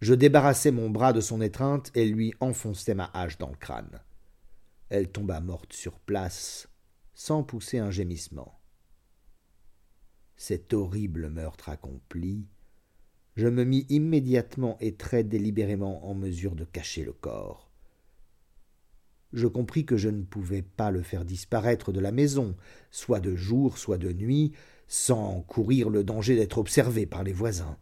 Je 0.00 0.12
débarrassai 0.12 0.72
mon 0.72 0.90
bras 0.90 1.12
de 1.12 1.20
son 1.20 1.40
étreinte 1.40 1.92
et 1.94 2.04
lui 2.04 2.34
enfonçai 2.40 2.94
ma 2.94 3.08
hache 3.14 3.38
dans 3.38 3.50
le 3.50 3.56
crâne. 3.56 4.00
Elle 4.88 5.12
tomba 5.12 5.40
morte 5.40 5.72
sur 5.72 6.00
place, 6.00 6.68
sans 7.14 7.44
pousser 7.44 7.78
un 7.78 7.92
gémissement. 7.92 8.60
Cet 10.34 10.74
horrible 10.74 11.28
meurtre 11.28 11.68
accompli, 11.68 12.48
je 13.34 13.48
me 13.48 13.64
mis 13.64 13.86
immédiatement 13.88 14.76
et 14.80 14.94
très 14.94 15.24
délibérément 15.24 16.08
en 16.08 16.14
mesure 16.14 16.54
de 16.54 16.64
cacher 16.64 17.04
le 17.04 17.12
corps. 17.12 17.70
Je 19.32 19.46
compris 19.46 19.86
que 19.86 19.96
je 19.96 20.10
ne 20.10 20.22
pouvais 20.22 20.62
pas 20.62 20.90
le 20.90 21.02
faire 21.02 21.24
disparaître 21.24 21.90
de 21.90 22.00
la 22.00 22.12
maison, 22.12 22.54
soit 22.90 23.20
de 23.20 23.34
jour, 23.34 23.78
soit 23.78 23.96
de 23.96 24.12
nuit, 24.12 24.52
sans 24.88 25.40
courir 25.42 25.88
le 25.88 26.04
danger 26.04 26.36
d'être 26.36 26.58
observé 26.58 27.06
par 27.06 27.24
les 27.24 27.32
voisins. 27.32 27.78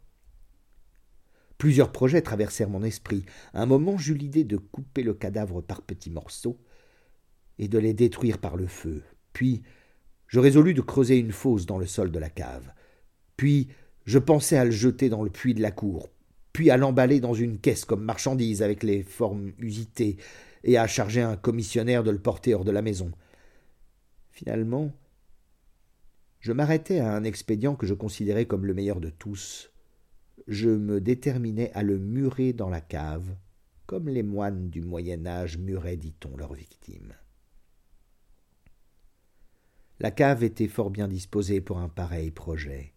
Plusieurs 1.59 1.93
projets 1.93 2.23
traversèrent 2.23 2.71
mon 2.71 2.85
esprit. 2.85 3.25
un 3.53 3.67
moment, 3.67 3.99
j'eus 3.99 4.15
l'idée 4.15 4.45
de 4.45 4.57
couper 4.57 5.03
le 5.03 5.13
cadavre 5.13 5.61
par 5.61 5.83
petits 5.83 6.11
morceaux 6.11 6.59
et 7.59 7.69
de 7.69 7.79
les 7.79 7.93
détruire 7.93 8.39
par 8.39 8.57
le 8.57 8.67
feu. 8.67 9.03
Puis, 9.33 9.63
je 10.29 10.39
résolus 10.39 10.73
de 10.73 10.81
creuser 10.81 11.19
une 11.19 11.33
fosse 11.33 11.67
dans 11.67 11.79
le 11.79 11.87
sol 11.87 12.13
de 12.13 12.19
la 12.19 12.31
cave. 12.31 12.73
Puis, 13.37 13.69
je 14.11 14.19
pensai 14.19 14.57
à 14.57 14.65
le 14.65 14.71
jeter 14.71 15.09
dans 15.09 15.23
le 15.23 15.31
puits 15.31 15.55
de 15.55 15.63
la 15.63 15.71
cour, 15.71 16.09
puis 16.53 16.71
à 16.71 16.77
l'emballer 16.77 17.21
dans 17.21 17.35
une 17.35 17.59
caisse 17.59 17.85
comme 17.85 18.05
marchandise 18.05 18.63
avec 18.63 18.83
les 18.83 19.03
formes 19.03 19.53
usitées, 19.59 20.17
et 20.65 20.77
à 20.77 20.87
charger 20.87 21.23
un 21.23 21.37
commissionnaire 21.37 22.05
de 22.05 22.11
le 22.11 22.19
porter 22.19 22.55
hors 22.55 22.65
de 22.65 22.71
la 22.71 22.83
maison. 22.83 23.13
Finalement, 24.31 24.93
je 26.41 26.53
m'arrêtai 26.53 27.01
à 27.01 27.15
un 27.15 27.25
expédient 27.25 27.75
que 27.75 27.87
je 27.87 27.95
considérais 27.95 28.45
comme 28.45 28.67
le 28.67 28.75
meilleur 28.75 29.01
de 29.01 29.11
tous 29.11 29.71
je 30.47 30.69
me 30.69 31.01
déterminai 31.01 31.71
à 31.75 31.83
le 31.83 31.99
murer 31.99 32.53
dans 32.53 32.69
la 32.69 32.81
cave, 32.81 33.37
comme 33.87 34.09
les 34.09 34.25
moines 34.25 34.69
du 34.69 34.83
Moyen 34.83 35.27
Âge 35.27 35.59
muraient, 35.59 35.97
dit-on, 35.97 36.37
leurs 36.37 36.55
victimes. 36.55 37.15
La 40.01 40.11
cave 40.11 40.43
était 40.43 40.69
fort 40.69 40.91
bien 40.91 41.09
disposée 41.09 41.61
pour 41.61 41.79
un 41.79 41.89
pareil 41.89 42.31
projet. 42.31 42.95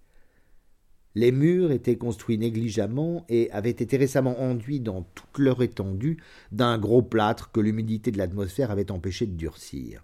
Les 1.16 1.32
murs 1.32 1.72
étaient 1.72 1.98
construits 1.98 2.38
négligemment 2.38 3.26
et 3.30 3.52
avaient 3.52 3.70
été 3.70 3.98
récemment 3.98 4.40
enduits 4.42 4.80
dans 4.80 5.04
toute 5.04 5.38
leur 5.38 5.62
étendue 5.62 6.18
d'un 6.52 6.78
gros 6.80 7.04
plâtre 7.04 7.52
que 7.52 7.60
l'humidité 7.60 8.12
de 8.12 8.18
l'atmosphère 8.18 8.72
avait 8.72 8.92
empêché 8.92 9.28
de 9.28 9.36
durcir. 9.36 10.04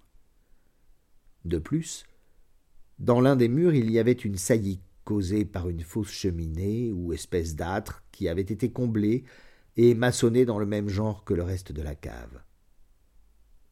De 1.45 1.58
plus, 1.58 2.06
dans 3.00 3.22
l'un 3.22 3.36
des 3.36 3.48
murs 3.48 3.74
il 3.74 3.89
y 3.89 3.98
avait 3.98 4.12
une 4.12 4.38
saillie 4.38 4.82
causée 5.04 5.45
par 5.45 5.69
une 5.69 5.82
fausse 5.82 6.12
cheminée 6.12 6.91
ou 6.91 7.13
espèce 7.13 7.56
d'âtre 7.56 8.04
qui 8.12 8.28
avait 8.28 8.41
été 8.41 8.72
comblée 8.72 9.24
et 9.78 9.95
maçonnée 9.95 10.45
dans 10.45 10.60
le 10.60 10.67
même 10.67 10.89
genre 10.89 11.24
que 11.24 11.34
le 11.34 11.41
reste 11.41 11.72
de 11.72 11.82
la 11.82 11.95
cave. 11.95 12.43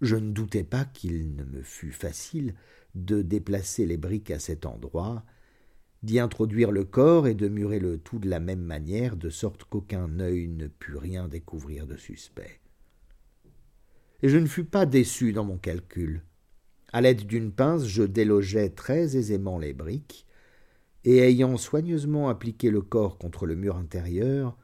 Je 0.02 0.16
ne 0.16 0.32
doutais 0.32 0.64
pas 0.64 0.86
qu'il 0.86 1.36
ne 1.36 1.44
me 1.44 1.62
fût 1.62 1.92
facile 1.92 2.56
de 2.96 3.22
déplacer 3.22 3.86
les 3.86 3.98
briques 3.98 4.32
à 4.32 4.40
cet 4.40 4.66
endroit, 4.66 5.24
d'y 6.04 6.20
introduire 6.20 6.72
le 6.72 6.84
corps 6.84 7.28
et 7.28 7.34
de 7.34 7.48
murer 7.48 7.80
le 7.80 7.98
tout 7.98 8.20
de 8.20 8.30
la 8.30 8.40
même 8.40 8.62
manière, 8.62 9.18
de 9.18 9.30
sorte 9.30 9.64
qu'aucun 9.64 10.20
œil 10.20 10.48
ne 10.48 10.68
pût 10.68 10.96
rien 10.96 11.28
découvrir 11.28 11.88
de 11.88 11.98
suspect. 11.98 12.60
Et 14.22 14.30
je 14.30 14.38
ne 14.38 14.48
fus 14.48 14.64
pas 14.64 14.86
déçu 14.86 15.34
dans 15.34 15.44
mon 15.44 15.58
calcul. 15.58 16.24
À 16.94 17.02
l'aide 17.02 17.26
d'une 17.26 17.52
pince, 17.52 17.86
je 17.86 18.04
délogeai 18.04 18.70
très 18.72 19.18
aisément 19.18 19.60
les 19.60 19.74
briques, 19.74 20.26
et 21.04 21.20
ayant 21.20 21.58
soigneusement 21.58 22.30
appliqué 22.30 22.70
le 22.70 22.82
corps 22.82 23.18
contre 23.18 23.46
le 23.46 23.56
mur 23.56 23.78
intérieur, 23.78 24.58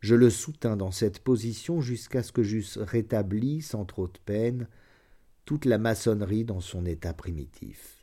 je 0.00 0.14
le 0.14 0.30
soutins 0.30 0.76
dans 0.76 0.90
cette 0.90 1.20
position 1.20 1.80
jusqu'à 1.80 2.22
ce 2.22 2.32
que 2.32 2.42
j'eusse 2.42 2.78
rétabli, 2.78 3.62
sans 3.62 3.84
trop 3.84 4.08
de 4.08 4.18
peine, 4.24 4.68
toute 5.44 5.64
la 5.64 5.78
maçonnerie 5.78 6.44
dans 6.44 6.60
son 6.60 6.86
état 6.86 7.14
primitif. 7.14 8.01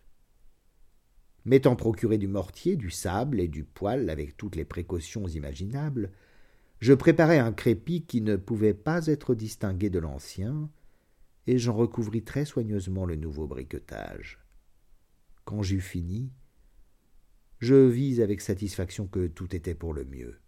M'étant 1.45 1.75
procuré 1.75 2.17
du 2.17 2.28
mortier, 2.28 2.75
du 2.75 2.89
sable 2.89 3.39
et 3.39 3.47
du 3.47 3.63
poêle 3.63 4.10
avec 4.10 4.38
toutes 4.38 4.56
les 4.56 4.65
précautions 4.65 5.28
imaginables, 5.28 6.12
je 6.80 6.93
préparai 6.93 7.39
un 7.39 7.52
crépi 7.52 8.06
qui 8.06 8.21
ne 8.21 8.36
pouvait 8.36 8.73
pas 8.73 9.08
être 9.08 9.36
distingué 9.36 9.89
de 9.89 9.99
l'ancien, 9.99 10.69
et 11.47 11.58
j'en 11.58 11.73
recouvris 11.73 12.23
très 12.23 12.45
soigneusement 12.45 13.06
le 13.06 13.15
nouveau 13.15 13.47
briquetage. 13.47 14.39
Quand 15.45 15.63
j'eus 15.63 15.82
fini, 15.82 16.32
je 17.60 17.75
vis 17.75 18.21
avec 18.21 18.39
satisfaction 18.39 19.08
que 19.08 19.28
tout 19.28 19.56
était 19.56 19.75
pour 19.75 19.93
le 19.93 20.06
mieux. 20.06 20.39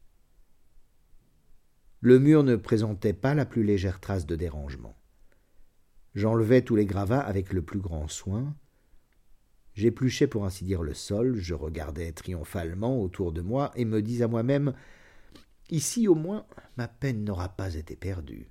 Le 2.00 2.20
mur 2.20 2.44
ne 2.44 2.56
présentait 2.56 3.14
pas 3.14 3.36
la 3.36 3.46
plus 3.46 3.64
légère 3.64 4.00
trace 4.00 4.26
de 4.26 4.36
dérangement. 4.36 4.96
J'enlevai 6.16 6.64
tous 6.64 6.76
les 6.76 6.86
gravats 6.86 7.20
avec 7.20 7.54
le 7.54 7.62
plus 7.62 7.80
grand 7.80 8.08
soin. 8.08 8.56
J'épluchai 9.74 10.28
pour 10.28 10.46
ainsi 10.46 10.66
dire 10.66 10.84
le 10.84 10.94
sol, 10.94 11.36
je 11.38 11.54
regardais 11.54 12.12
triomphalement 12.12 13.02
autour 13.02 13.32
de 13.32 13.42
moi 13.42 13.72
et 13.76 13.86
me 13.86 14.02
dis 14.02 14.22
à 14.24 14.28
moi-même 14.28 14.74
Ici 15.70 16.08
au 16.10 16.16
moins 16.16 16.46
ma 16.76 16.90
peine 16.90 17.24
n'aura 17.24 17.50
pas 17.50 17.76
été 17.76 17.96
perdue. 17.96 18.50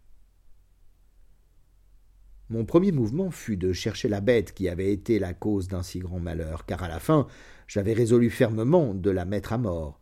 Mon 2.48 2.64
premier 2.64 2.90
mouvement 2.90 3.30
fut 3.30 3.56
de 3.56 3.72
chercher 3.72 4.08
la 4.08 4.20
bête 4.20 4.52
qui 4.54 4.68
avait 4.68 4.92
été 4.92 5.18
la 5.18 5.34
cause 5.34 5.68
d'un 5.68 5.84
si 5.84 6.00
grand 6.00 6.18
malheur, 6.18 6.64
car 6.64 6.82
à 6.82 6.88
la 6.88 6.98
fin 6.98 7.26
j'avais 7.68 7.92
résolu 7.92 8.30
fermement 8.30 8.94
de 8.94 9.10
la 9.10 9.24
mettre 9.24 9.52
à 9.52 9.58
mort. 9.58 10.00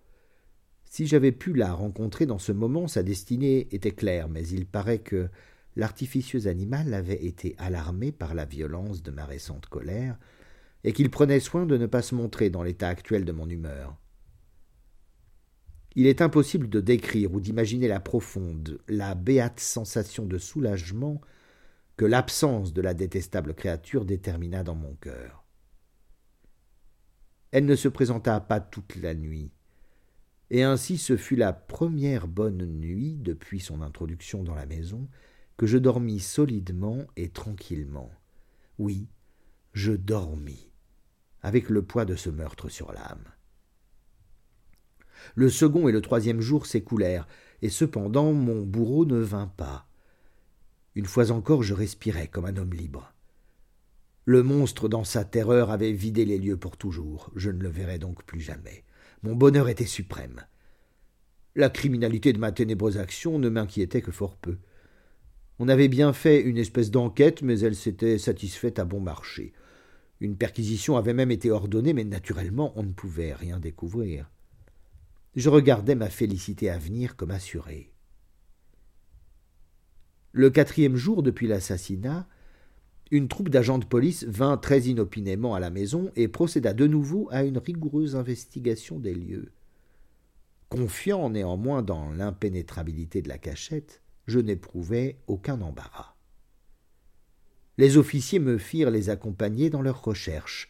Si 0.84 1.06
j'avais 1.06 1.32
pu 1.32 1.52
la 1.52 1.74
rencontrer 1.74 2.24
dans 2.24 2.38
ce 2.38 2.52
moment, 2.52 2.88
sa 2.88 3.02
destinée 3.02 3.68
était 3.72 3.90
claire, 3.90 4.30
mais 4.30 4.46
il 4.48 4.64
paraît 4.64 5.00
que 5.00 5.28
l'artificieux 5.76 6.46
animal 6.46 6.94
avait 6.94 7.26
été 7.26 7.54
alarmé 7.58 8.12
par 8.12 8.34
la 8.34 8.46
violence 8.46 9.02
de 9.02 9.10
ma 9.10 9.26
récente 9.26 9.66
colère, 9.66 10.18
et 10.88 10.94
qu'il 10.94 11.10
prenait 11.10 11.38
soin 11.38 11.66
de 11.66 11.76
ne 11.76 11.84
pas 11.84 12.00
se 12.00 12.14
montrer 12.14 12.48
dans 12.48 12.62
l'état 12.62 12.88
actuel 12.88 13.26
de 13.26 13.32
mon 13.32 13.46
humeur. 13.46 13.94
Il 15.96 16.06
est 16.06 16.22
impossible 16.22 16.70
de 16.70 16.80
décrire 16.80 17.34
ou 17.34 17.40
d'imaginer 17.40 17.88
la 17.88 18.00
profonde, 18.00 18.80
la 18.88 19.14
béate 19.14 19.60
sensation 19.60 20.24
de 20.24 20.38
soulagement 20.38 21.20
que 21.98 22.06
l'absence 22.06 22.72
de 22.72 22.80
la 22.80 22.94
détestable 22.94 23.52
créature 23.52 24.06
détermina 24.06 24.62
dans 24.62 24.76
mon 24.76 24.94
cœur. 24.94 25.44
Elle 27.50 27.66
ne 27.66 27.76
se 27.76 27.88
présenta 27.88 28.40
pas 28.40 28.60
toute 28.60 28.96
la 28.96 29.12
nuit, 29.12 29.52
et 30.48 30.62
ainsi 30.62 30.96
ce 30.96 31.18
fut 31.18 31.36
la 31.36 31.52
première 31.52 32.26
bonne 32.26 32.64
nuit 32.64 33.18
depuis 33.20 33.60
son 33.60 33.82
introduction 33.82 34.42
dans 34.42 34.54
la 34.54 34.64
maison 34.64 35.06
que 35.58 35.66
je 35.66 35.76
dormis 35.76 36.20
solidement 36.20 37.04
et 37.18 37.28
tranquillement. 37.28 38.10
Oui, 38.78 39.06
je 39.74 39.92
dormis, 39.92 40.67
avec 41.42 41.68
le 41.68 41.82
poids 41.82 42.04
de 42.04 42.16
ce 42.16 42.30
meurtre 42.30 42.68
sur 42.68 42.92
l'âme. 42.92 43.24
Le 45.34 45.48
second 45.48 45.88
et 45.88 45.92
le 45.92 46.00
troisième 46.00 46.40
jour 46.40 46.66
s'écoulèrent, 46.66 47.28
et 47.62 47.68
cependant 47.68 48.32
mon 48.32 48.62
bourreau 48.62 49.04
ne 49.04 49.18
vint 49.18 49.48
pas. 49.48 49.88
Une 50.94 51.06
fois 51.06 51.30
encore 51.30 51.62
je 51.62 51.74
respirais 51.74 52.28
comme 52.28 52.44
un 52.44 52.56
homme 52.56 52.74
libre. 52.74 53.12
Le 54.24 54.42
monstre, 54.42 54.88
dans 54.88 55.04
sa 55.04 55.24
terreur, 55.24 55.70
avait 55.70 55.92
vidé 55.92 56.26
les 56.26 56.38
lieux 56.38 56.58
pour 56.58 56.76
toujours. 56.76 57.30
Je 57.34 57.50
ne 57.50 57.62
le 57.62 57.70
verrais 57.70 57.98
donc 57.98 58.24
plus 58.24 58.40
jamais. 58.40 58.84
Mon 59.22 59.34
bonheur 59.34 59.70
était 59.70 59.86
suprême. 59.86 60.44
La 61.54 61.70
criminalité 61.70 62.32
de 62.34 62.38
ma 62.38 62.52
ténébreuse 62.52 62.98
action 62.98 63.38
ne 63.38 63.48
m'inquiétait 63.48 64.02
que 64.02 64.12
fort 64.12 64.36
peu. 64.36 64.58
On 65.58 65.68
avait 65.68 65.88
bien 65.88 66.12
fait 66.12 66.40
une 66.42 66.58
espèce 66.58 66.90
d'enquête, 66.90 67.42
mais 67.42 67.58
elle 67.60 67.74
s'était 67.74 68.18
satisfaite 68.18 68.78
à 68.78 68.84
bon 68.84 69.00
marché. 69.00 69.54
Une 70.20 70.36
perquisition 70.36 70.96
avait 70.96 71.14
même 71.14 71.30
été 71.30 71.50
ordonnée, 71.50 71.92
mais 71.92 72.04
naturellement 72.04 72.72
on 72.76 72.82
ne 72.82 72.92
pouvait 72.92 73.34
rien 73.34 73.60
découvrir. 73.60 74.30
Je 75.36 75.48
regardais 75.48 75.94
ma 75.94 76.10
félicité 76.10 76.70
à 76.70 76.78
venir 76.78 77.16
comme 77.16 77.30
assurée. 77.30 77.92
Le 80.32 80.50
quatrième 80.50 80.96
jour 80.96 81.22
depuis 81.22 81.46
l'assassinat, 81.46 82.28
une 83.10 83.28
troupe 83.28 83.48
d'agents 83.48 83.78
de 83.78 83.86
police 83.86 84.24
vint 84.24 84.56
très 84.56 84.82
inopinément 84.82 85.54
à 85.54 85.60
la 85.60 85.70
maison 85.70 86.10
et 86.16 86.28
procéda 86.28 86.74
de 86.74 86.86
nouveau 86.86 87.28
à 87.30 87.44
une 87.44 87.58
rigoureuse 87.58 88.16
investigation 88.16 88.98
des 88.98 89.14
lieux. 89.14 89.52
Confiant 90.68 91.30
néanmoins 91.30 91.82
dans 91.82 92.10
l'impénétrabilité 92.10 93.22
de 93.22 93.28
la 93.28 93.38
cachette, 93.38 94.02
je 94.26 94.38
n'éprouvais 94.38 95.18
aucun 95.26 95.62
embarras. 95.62 96.17
Les 97.78 97.96
officiers 97.96 98.40
me 98.40 98.58
firent 98.58 98.90
les 98.90 99.08
accompagner 99.08 99.70
dans 99.70 99.82
leurs 99.82 100.02
recherches. 100.02 100.68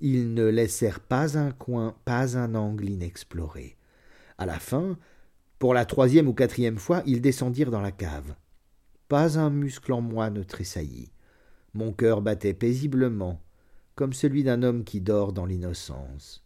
Ils 0.00 0.32
ne 0.32 0.46
laissèrent 0.46 1.00
pas 1.00 1.36
un 1.38 1.50
coin, 1.50 1.94
pas 2.06 2.38
un 2.38 2.54
angle 2.54 2.88
inexploré. 2.88 3.76
À 4.38 4.46
la 4.46 4.58
fin, 4.58 4.98
pour 5.58 5.74
la 5.74 5.84
troisième 5.84 6.26
ou 6.26 6.32
quatrième 6.32 6.78
fois, 6.78 7.02
ils 7.04 7.20
descendirent 7.20 7.70
dans 7.70 7.82
la 7.82 7.92
cave. 7.92 8.34
Pas 9.08 9.38
un 9.38 9.50
muscle 9.50 9.92
en 9.92 10.00
moi 10.00 10.30
ne 10.30 10.42
tressaillit. 10.42 11.12
Mon 11.74 11.92
cœur 11.92 12.22
battait 12.22 12.54
paisiblement, 12.54 13.42
comme 13.94 14.14
celui 14.14 14.44
d'un 14.44 14.62
homme 14.62 14.82
qui 14.82 15.02
dort 15.02 15.34
dans 15.34 15.46
l'innocence. 15.46 16.42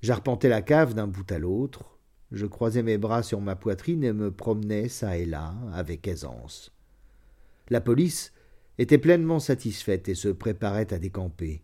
J'arpentais 0.00 0.48
la 0.48 0.62
cave 0.62 0.94
d'un 0.94 1.06
bout 1.06 1.30
à 1.30 1.38
l'autre, 1.38 1.98
je 2.32 2.46
croisais 2.46 2.82
mes 2.82 2.96
bras 2.96 3.22
sur 3.22 3.40
ma 3.40 3.54
poitrine 3.54 4.02
et 4.02 4.12
me 4.14 4.32
promenais 4.32 4.88
çà 4.88 5.18
et 5.18 5.26
là 5.26 5.54
avec 5.74 6.08
aisance. 6.08 6.72
La 7.70 7.80
police 7.80 8.32
était 8.78 8.98
pleinement 8.98 9.38
satisfaite 9.38 10.08
et 10.08 10.14
se 10.14 10.28
préparait 10.28 10.92
à 10.92 10.98
décamper. 10.98 11.62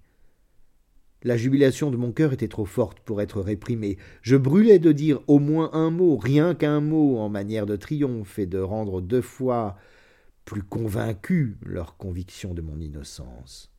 La 1.22 1.36
jubilation 1.36 1.90
de 1.90 1.96
mon 1.96 2.12
cœur 2.12 2.32
était 2.32 2.46
trop 2.46 2.66
forte 2.66 3.00
pour 3.00 3.20
être 3.20 3.40
réprimée. 3.40 3.98
Je 4.22 4.36
brûlais 4.36 4.78
de 4.78 4.92
dire 4.92 5.20
au 5.26 5.38
moins 5.38 5.70
un 5.72 5.90
mot, 5.90 6.16
rien 6.16 6.54
qu'un 6.54 6.80
mot, 6.80 7.18
en 7.18 7.28
manière 7.28 7.66
de 7.66 7.74
triomphe, 7.74 8.38
et 8.38 8.46
de 8.46 8.58
rendre 8.58 9.00
deux 9.00 9.22
fois 9.22 9.76
plus 10.44 10.62
convaincus 10.62 11.56
leur 11.62 11.96
conviction 11.96 12.54
de 12.54 12.62
mon 12.62 12.78
innocence. 12.78 13.72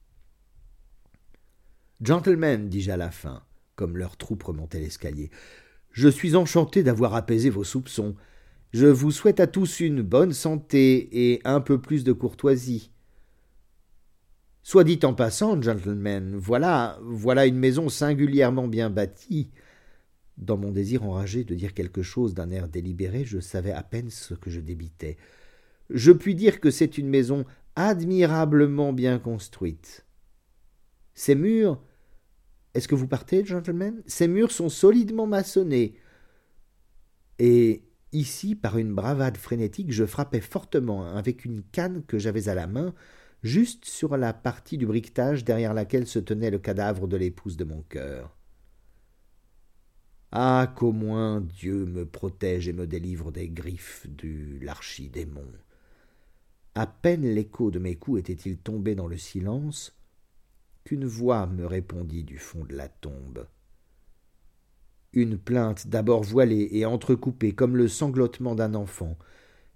Gentlemen, 2.01 2.69
dis-je 2.69 2.91
à 2.91 2.97
la 2.97 3.11
fin, 3.11 3.43
comme 3.75 3.97
leur 3.97 4.17
troupe 4.17 4.43
remontait 4.43 4.79
l'escalier, 4.79 5.31
je 5.91 6.09
suis 6.09 6.35
enchanté 6.35 6.83
d'avoir 6.83 7.15
apaisé 7.15 7.49
vos 7.49 7.63
soupçons. 7.63 8.15
Je 8.73 8.87
vous 8.87 9.11
souhaite 9.11 9.39
à 9.39 9.47
tous 9.47 9.79
une 9.79 10.01
bonne 10.01 10.33
santé 10.33 11.31
et 11.31 11.41
un 11.45 11.61
peu 11.61 11.79
plus 11.79 12.03
de 12.03 12.11
courtoisie. 12.11 12.91
Soit 14.63 14.83
dit 14.83 14.99
en 15.03 15.13
passant, 15.13 15.61
gentlemen, 15.61 16.35
voilà, 16.35 16.99
voilà 17.01 17.45
une 17.45 17.57
maison 17.57 17.87
singulièrement 17.87 18.67
bien 18.67 18.89
bâtie. 18.89 19.51
Dans 20.37 20.57
mon 20.57 20.71
désir 20.71 21.03
enragé 21.03 21.43
de 21.43 21.55
dire 21.55 21.73
quelque 21.73 22.03
chose 22.03 22.33
d'un 22.33 22.51
air 22.51 22.67
délibéré, 22.67 23.23
je 23.25 23.39
savais 23.39 23.71
à 23.71 23.81
peine 23.81 24.09
ce 24.09 24.33
que 24.33 24.49
je 24.49 24.59
débitais. 24.59 25.17
Je 25.89 26.11
puis 26.11 26.35
dire 26.35 26.59
que 26.59 26.69
c'est 26.69 26.97
une 26.97 27.07
maison 27.07 27.45
admirablement 27.75 28.91
bien 28.91 29.19
construite. 29.19 30.05
Ces 31.13 31.35
murs 31.35 31.81
est-ce 32.77 32.87
que 32.87 32.93
vous 32.93 33.07
partez, 33.07 33.43
gentlemen? 33.43 34.03
Ces 34.05 34.27
murs 34.27 34.51
sont 34.51 34.69
solidement 34.69 35.25
maçonnés. 35.25 35.95
Et 37.39 37.81
ici, 38.11 38.55
par 38.55 38.77
une 38.77 38.93
bravade 38.93 39.37
frénétique, 39.37 39.91
je 39.91 40.05
frappais 40.05 40.41
fortement 40.41 41.15
avec 41.15 41.45
une 41.45 41.63
canne 41.63 42.03
que 42.05 42.17
j'avais 42.17 42.49
à 42.49 42.55
la 42.55 42.67
main, 42.67 42.93
juste 43.43 43.85
sur 43.85 44.17
la 44.17 44.33
partie 44.33 44.77
du 44.77 44.85
briquetage 44.85 45.43
derrière 45.43 45.73
laquelle 45.73 46.07
se 46.07 46.19
tenait 46.19 46.51
le 46.51 46.59
cadavre 46.59 47.07
de 47.07 47.17
l'épouse 47.17 47.57
de 47.57 47.63
mon 47.63 47.81
cœur. 47.83 48.35
Ah, 50.31 50.73
qu'au 50.75 50.91
moins 50.91 51.39
Dieu 51.39 51.85
me 51.85 52.05
protège 52.05 52.67
et 52.67 52.73
me 52.73 52.85
délivre 52.85 53.31
des 53.31 53.49
griffes 53.49 54.07
du 54.09 54.59
l'archidémon. 54.59 55.47
À 56.75 56.85
peine 56.85 57.23
l'écho 57.23 57.71
de 57.71 57.79
mes 57.79 57.95
coups 57.95 58.19
était-il 58.19 58.57
tombé 58.57 58.93
dans 58.93 59.07
le 59.07 59.17
silence 59.17 59.97
qu'une 60.83 61.05
voix 61.05 61.47
me 61.47 61.65
répondit 61.65 62.23
du 62.23 62.37
fond 62.37 62.65
de 62.65 62.75
la 62.75 62.89
tombe. 62.89 63.47
Une 65.17 65.39
plainte 65.39 65.87
d'abord 65.87 66.21
voilée 66.21 66.69
et 66.73 66.85
entrecoupée 66.85 67.51
comme 67.51 67.75
le 67.75 67.87
sanglotement 67.87 68.53
d'un 68.53 68.75
enfant, 68.75 69.17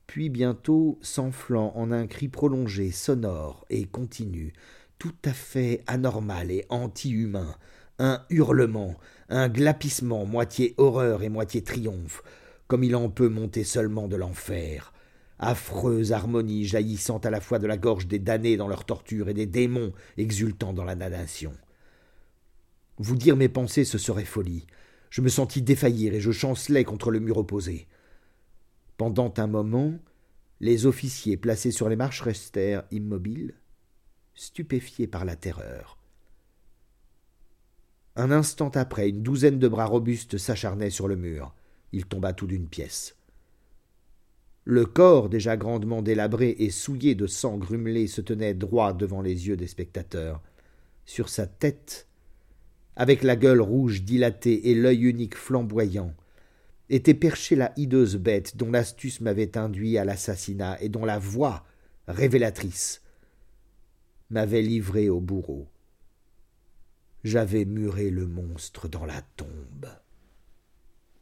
puis 0.06 0.30
bientôt 0.30 1.00
s'enflant 1.02 1.74
en 1.76 1.92
un 1.92 2.06
cri 2.06 2.28
prolongé, 2.28 2.92
sonore 2.92 3.66
et 3.72 3.86
continu, 3.86 4.54
tout 5.00 5.16
à 5.26 5.34
fait 5.34 5.82
anormal 5.88 6.52
et 6.52 6.68
anti-humain, 6.70 7.56
un 7.98 8.24
hurlement, 8.30 8.94
un 9.30 9.50
glapissement 9.50 10.28
moitié 10.28 10.76
horreur 10.78 11.24
et 11.24 11.30
moitié 11.30 11.64
triomphe, 11.64 12.22
comme 12.68 12.84
il 12.84 12.96
en 12.96 13.10
peut 13.10 13.30
monter 13.30 13.64
seulement 13.64 14.08
de 14.08 14.18
l'enfer, 14.18 14.94
affreuse 15.40 16.12
harmonie 16.12 16.66
jaillissant 16.66 17.18
à 17.18 17.32
la 17.32 17.42
fois 17.42 17.58
de 17.58 17.66
la 17.66 17.78
gorge 17.78 18.06
des 18.06 18.20
damnés 18.20 18.58
dans 18.58 18.68
leur 18.68 18.86
torture 18.86 19.28
et 19.28 19.34
des 19.34 19.48
démons 19.48 19.92
exultant 20.18 20.72
dans 20.72 20.86
la 20.86 20.94
damnation. 20.94 21.54
Vous 23.00 23.16
dire 23.16 23.36
mes 23.36 23.50
pensées, 23.50 23.86
ce 23.86 23.98
serait 23.98 24.24
folie. 24.24 24.68
Je 25.12 25.22
me 25.22 25.30
sentis 25.30 25.62
défaillir 25.62 26.14
et 26.14 26.22
je 26.22 26.32
chancelais 26.32 26.86
contre 26.86 27.12
le 27.12 27.20
mur 27.20 27.38
opposé. 27.38 27.88
Pendant 28.98 29.34
un 29.38 29.48
moment, 29.48 29.94
les 30.62 30.86
officiers 30.86 31.38
placés 31.38 31.72
sur 31.72 31.90
les 31.90 31.98
marches 31.98 32.22
restèrent 32.22 32.84
immobiles, 32.92 33.56
stupéfiés 34.34 35.08
par 35.08 35.26
la 35.26 35.36
terreur. 35.36 35.98
Un 38.16 38.32
instant 38.32 38.70
après, 38.70 39.10
une 39.10 39.22
douzaine 39.22 39.60
de 39.60 39.68
bras 39.68 39.86
robustes 39.86 40.38
s'acharnaient 40.38 40.90
sur 40.90 41.08
le 41.08 41.18
mur. 41.18 41.54
Il 41.92 42.06
tomba 42.06 42.32
tout 42.32 42.48
d'une 42.48 42.68
pièce. 42.68 43.18
Le 44.64 44.86
corps, 44.86 45.28
déjà 45.28 45.58
grandement 45.58 46.02
délabré 46.02 46.56
et 46.60 46.70
souillé 46.70 47.16
de 47.16 47.28
sang 47.28 47.58
grumelé, 47.58 48.08
se 48.08 48.22
tenait 48.22 48.54
droit 48.54 48.94
devant 48.94 49.22
les 49.22 49.48
yeux 49.48 49.58
des 49.58 49.68
spectateurs. 49.68 50.42
Sur 51.06 51.28
sa 51.28 51.48
tête, 51.48 52.08
avec 53.02 53.24
la 53.24 53.36
gueule 53.36 53.62
rouge 53.62 54.04
dilatée 54.04 54.70
et 54.70 54.76
l'œil 54.76 55.06
unique 55.06 55.36
flamboyant, 55.36 56.14
était 56.88 57.16
perchée 57.16 57.56
la 57.56 57.74
hideuse 57.76 58.16
bête 58.16 58.58
dont 58.58 58.70
l'astuce 58.70 59.22
m'avait 59.22 59.58
induit 59.58 59.98
à 59.98 60.06
l'assassinat 60.06 60.80
et 60.84 60.88
dont 60.88 61.04
la 61.04 61.18
voix, 61.18 61.66
révélatrice, 62.08 63.02
m'avait 64.30 64.62
livré 64.62 65.10
au 65.10 65.20
bourreau. 65.20 65.68
J'avais 67.24 67.66
muré 67.66 68.12
le 68.12 68.28
monstre 68.28 68.88
dans 68.88 69.08
la 69.08 69.24
tombe. 69.36 69.88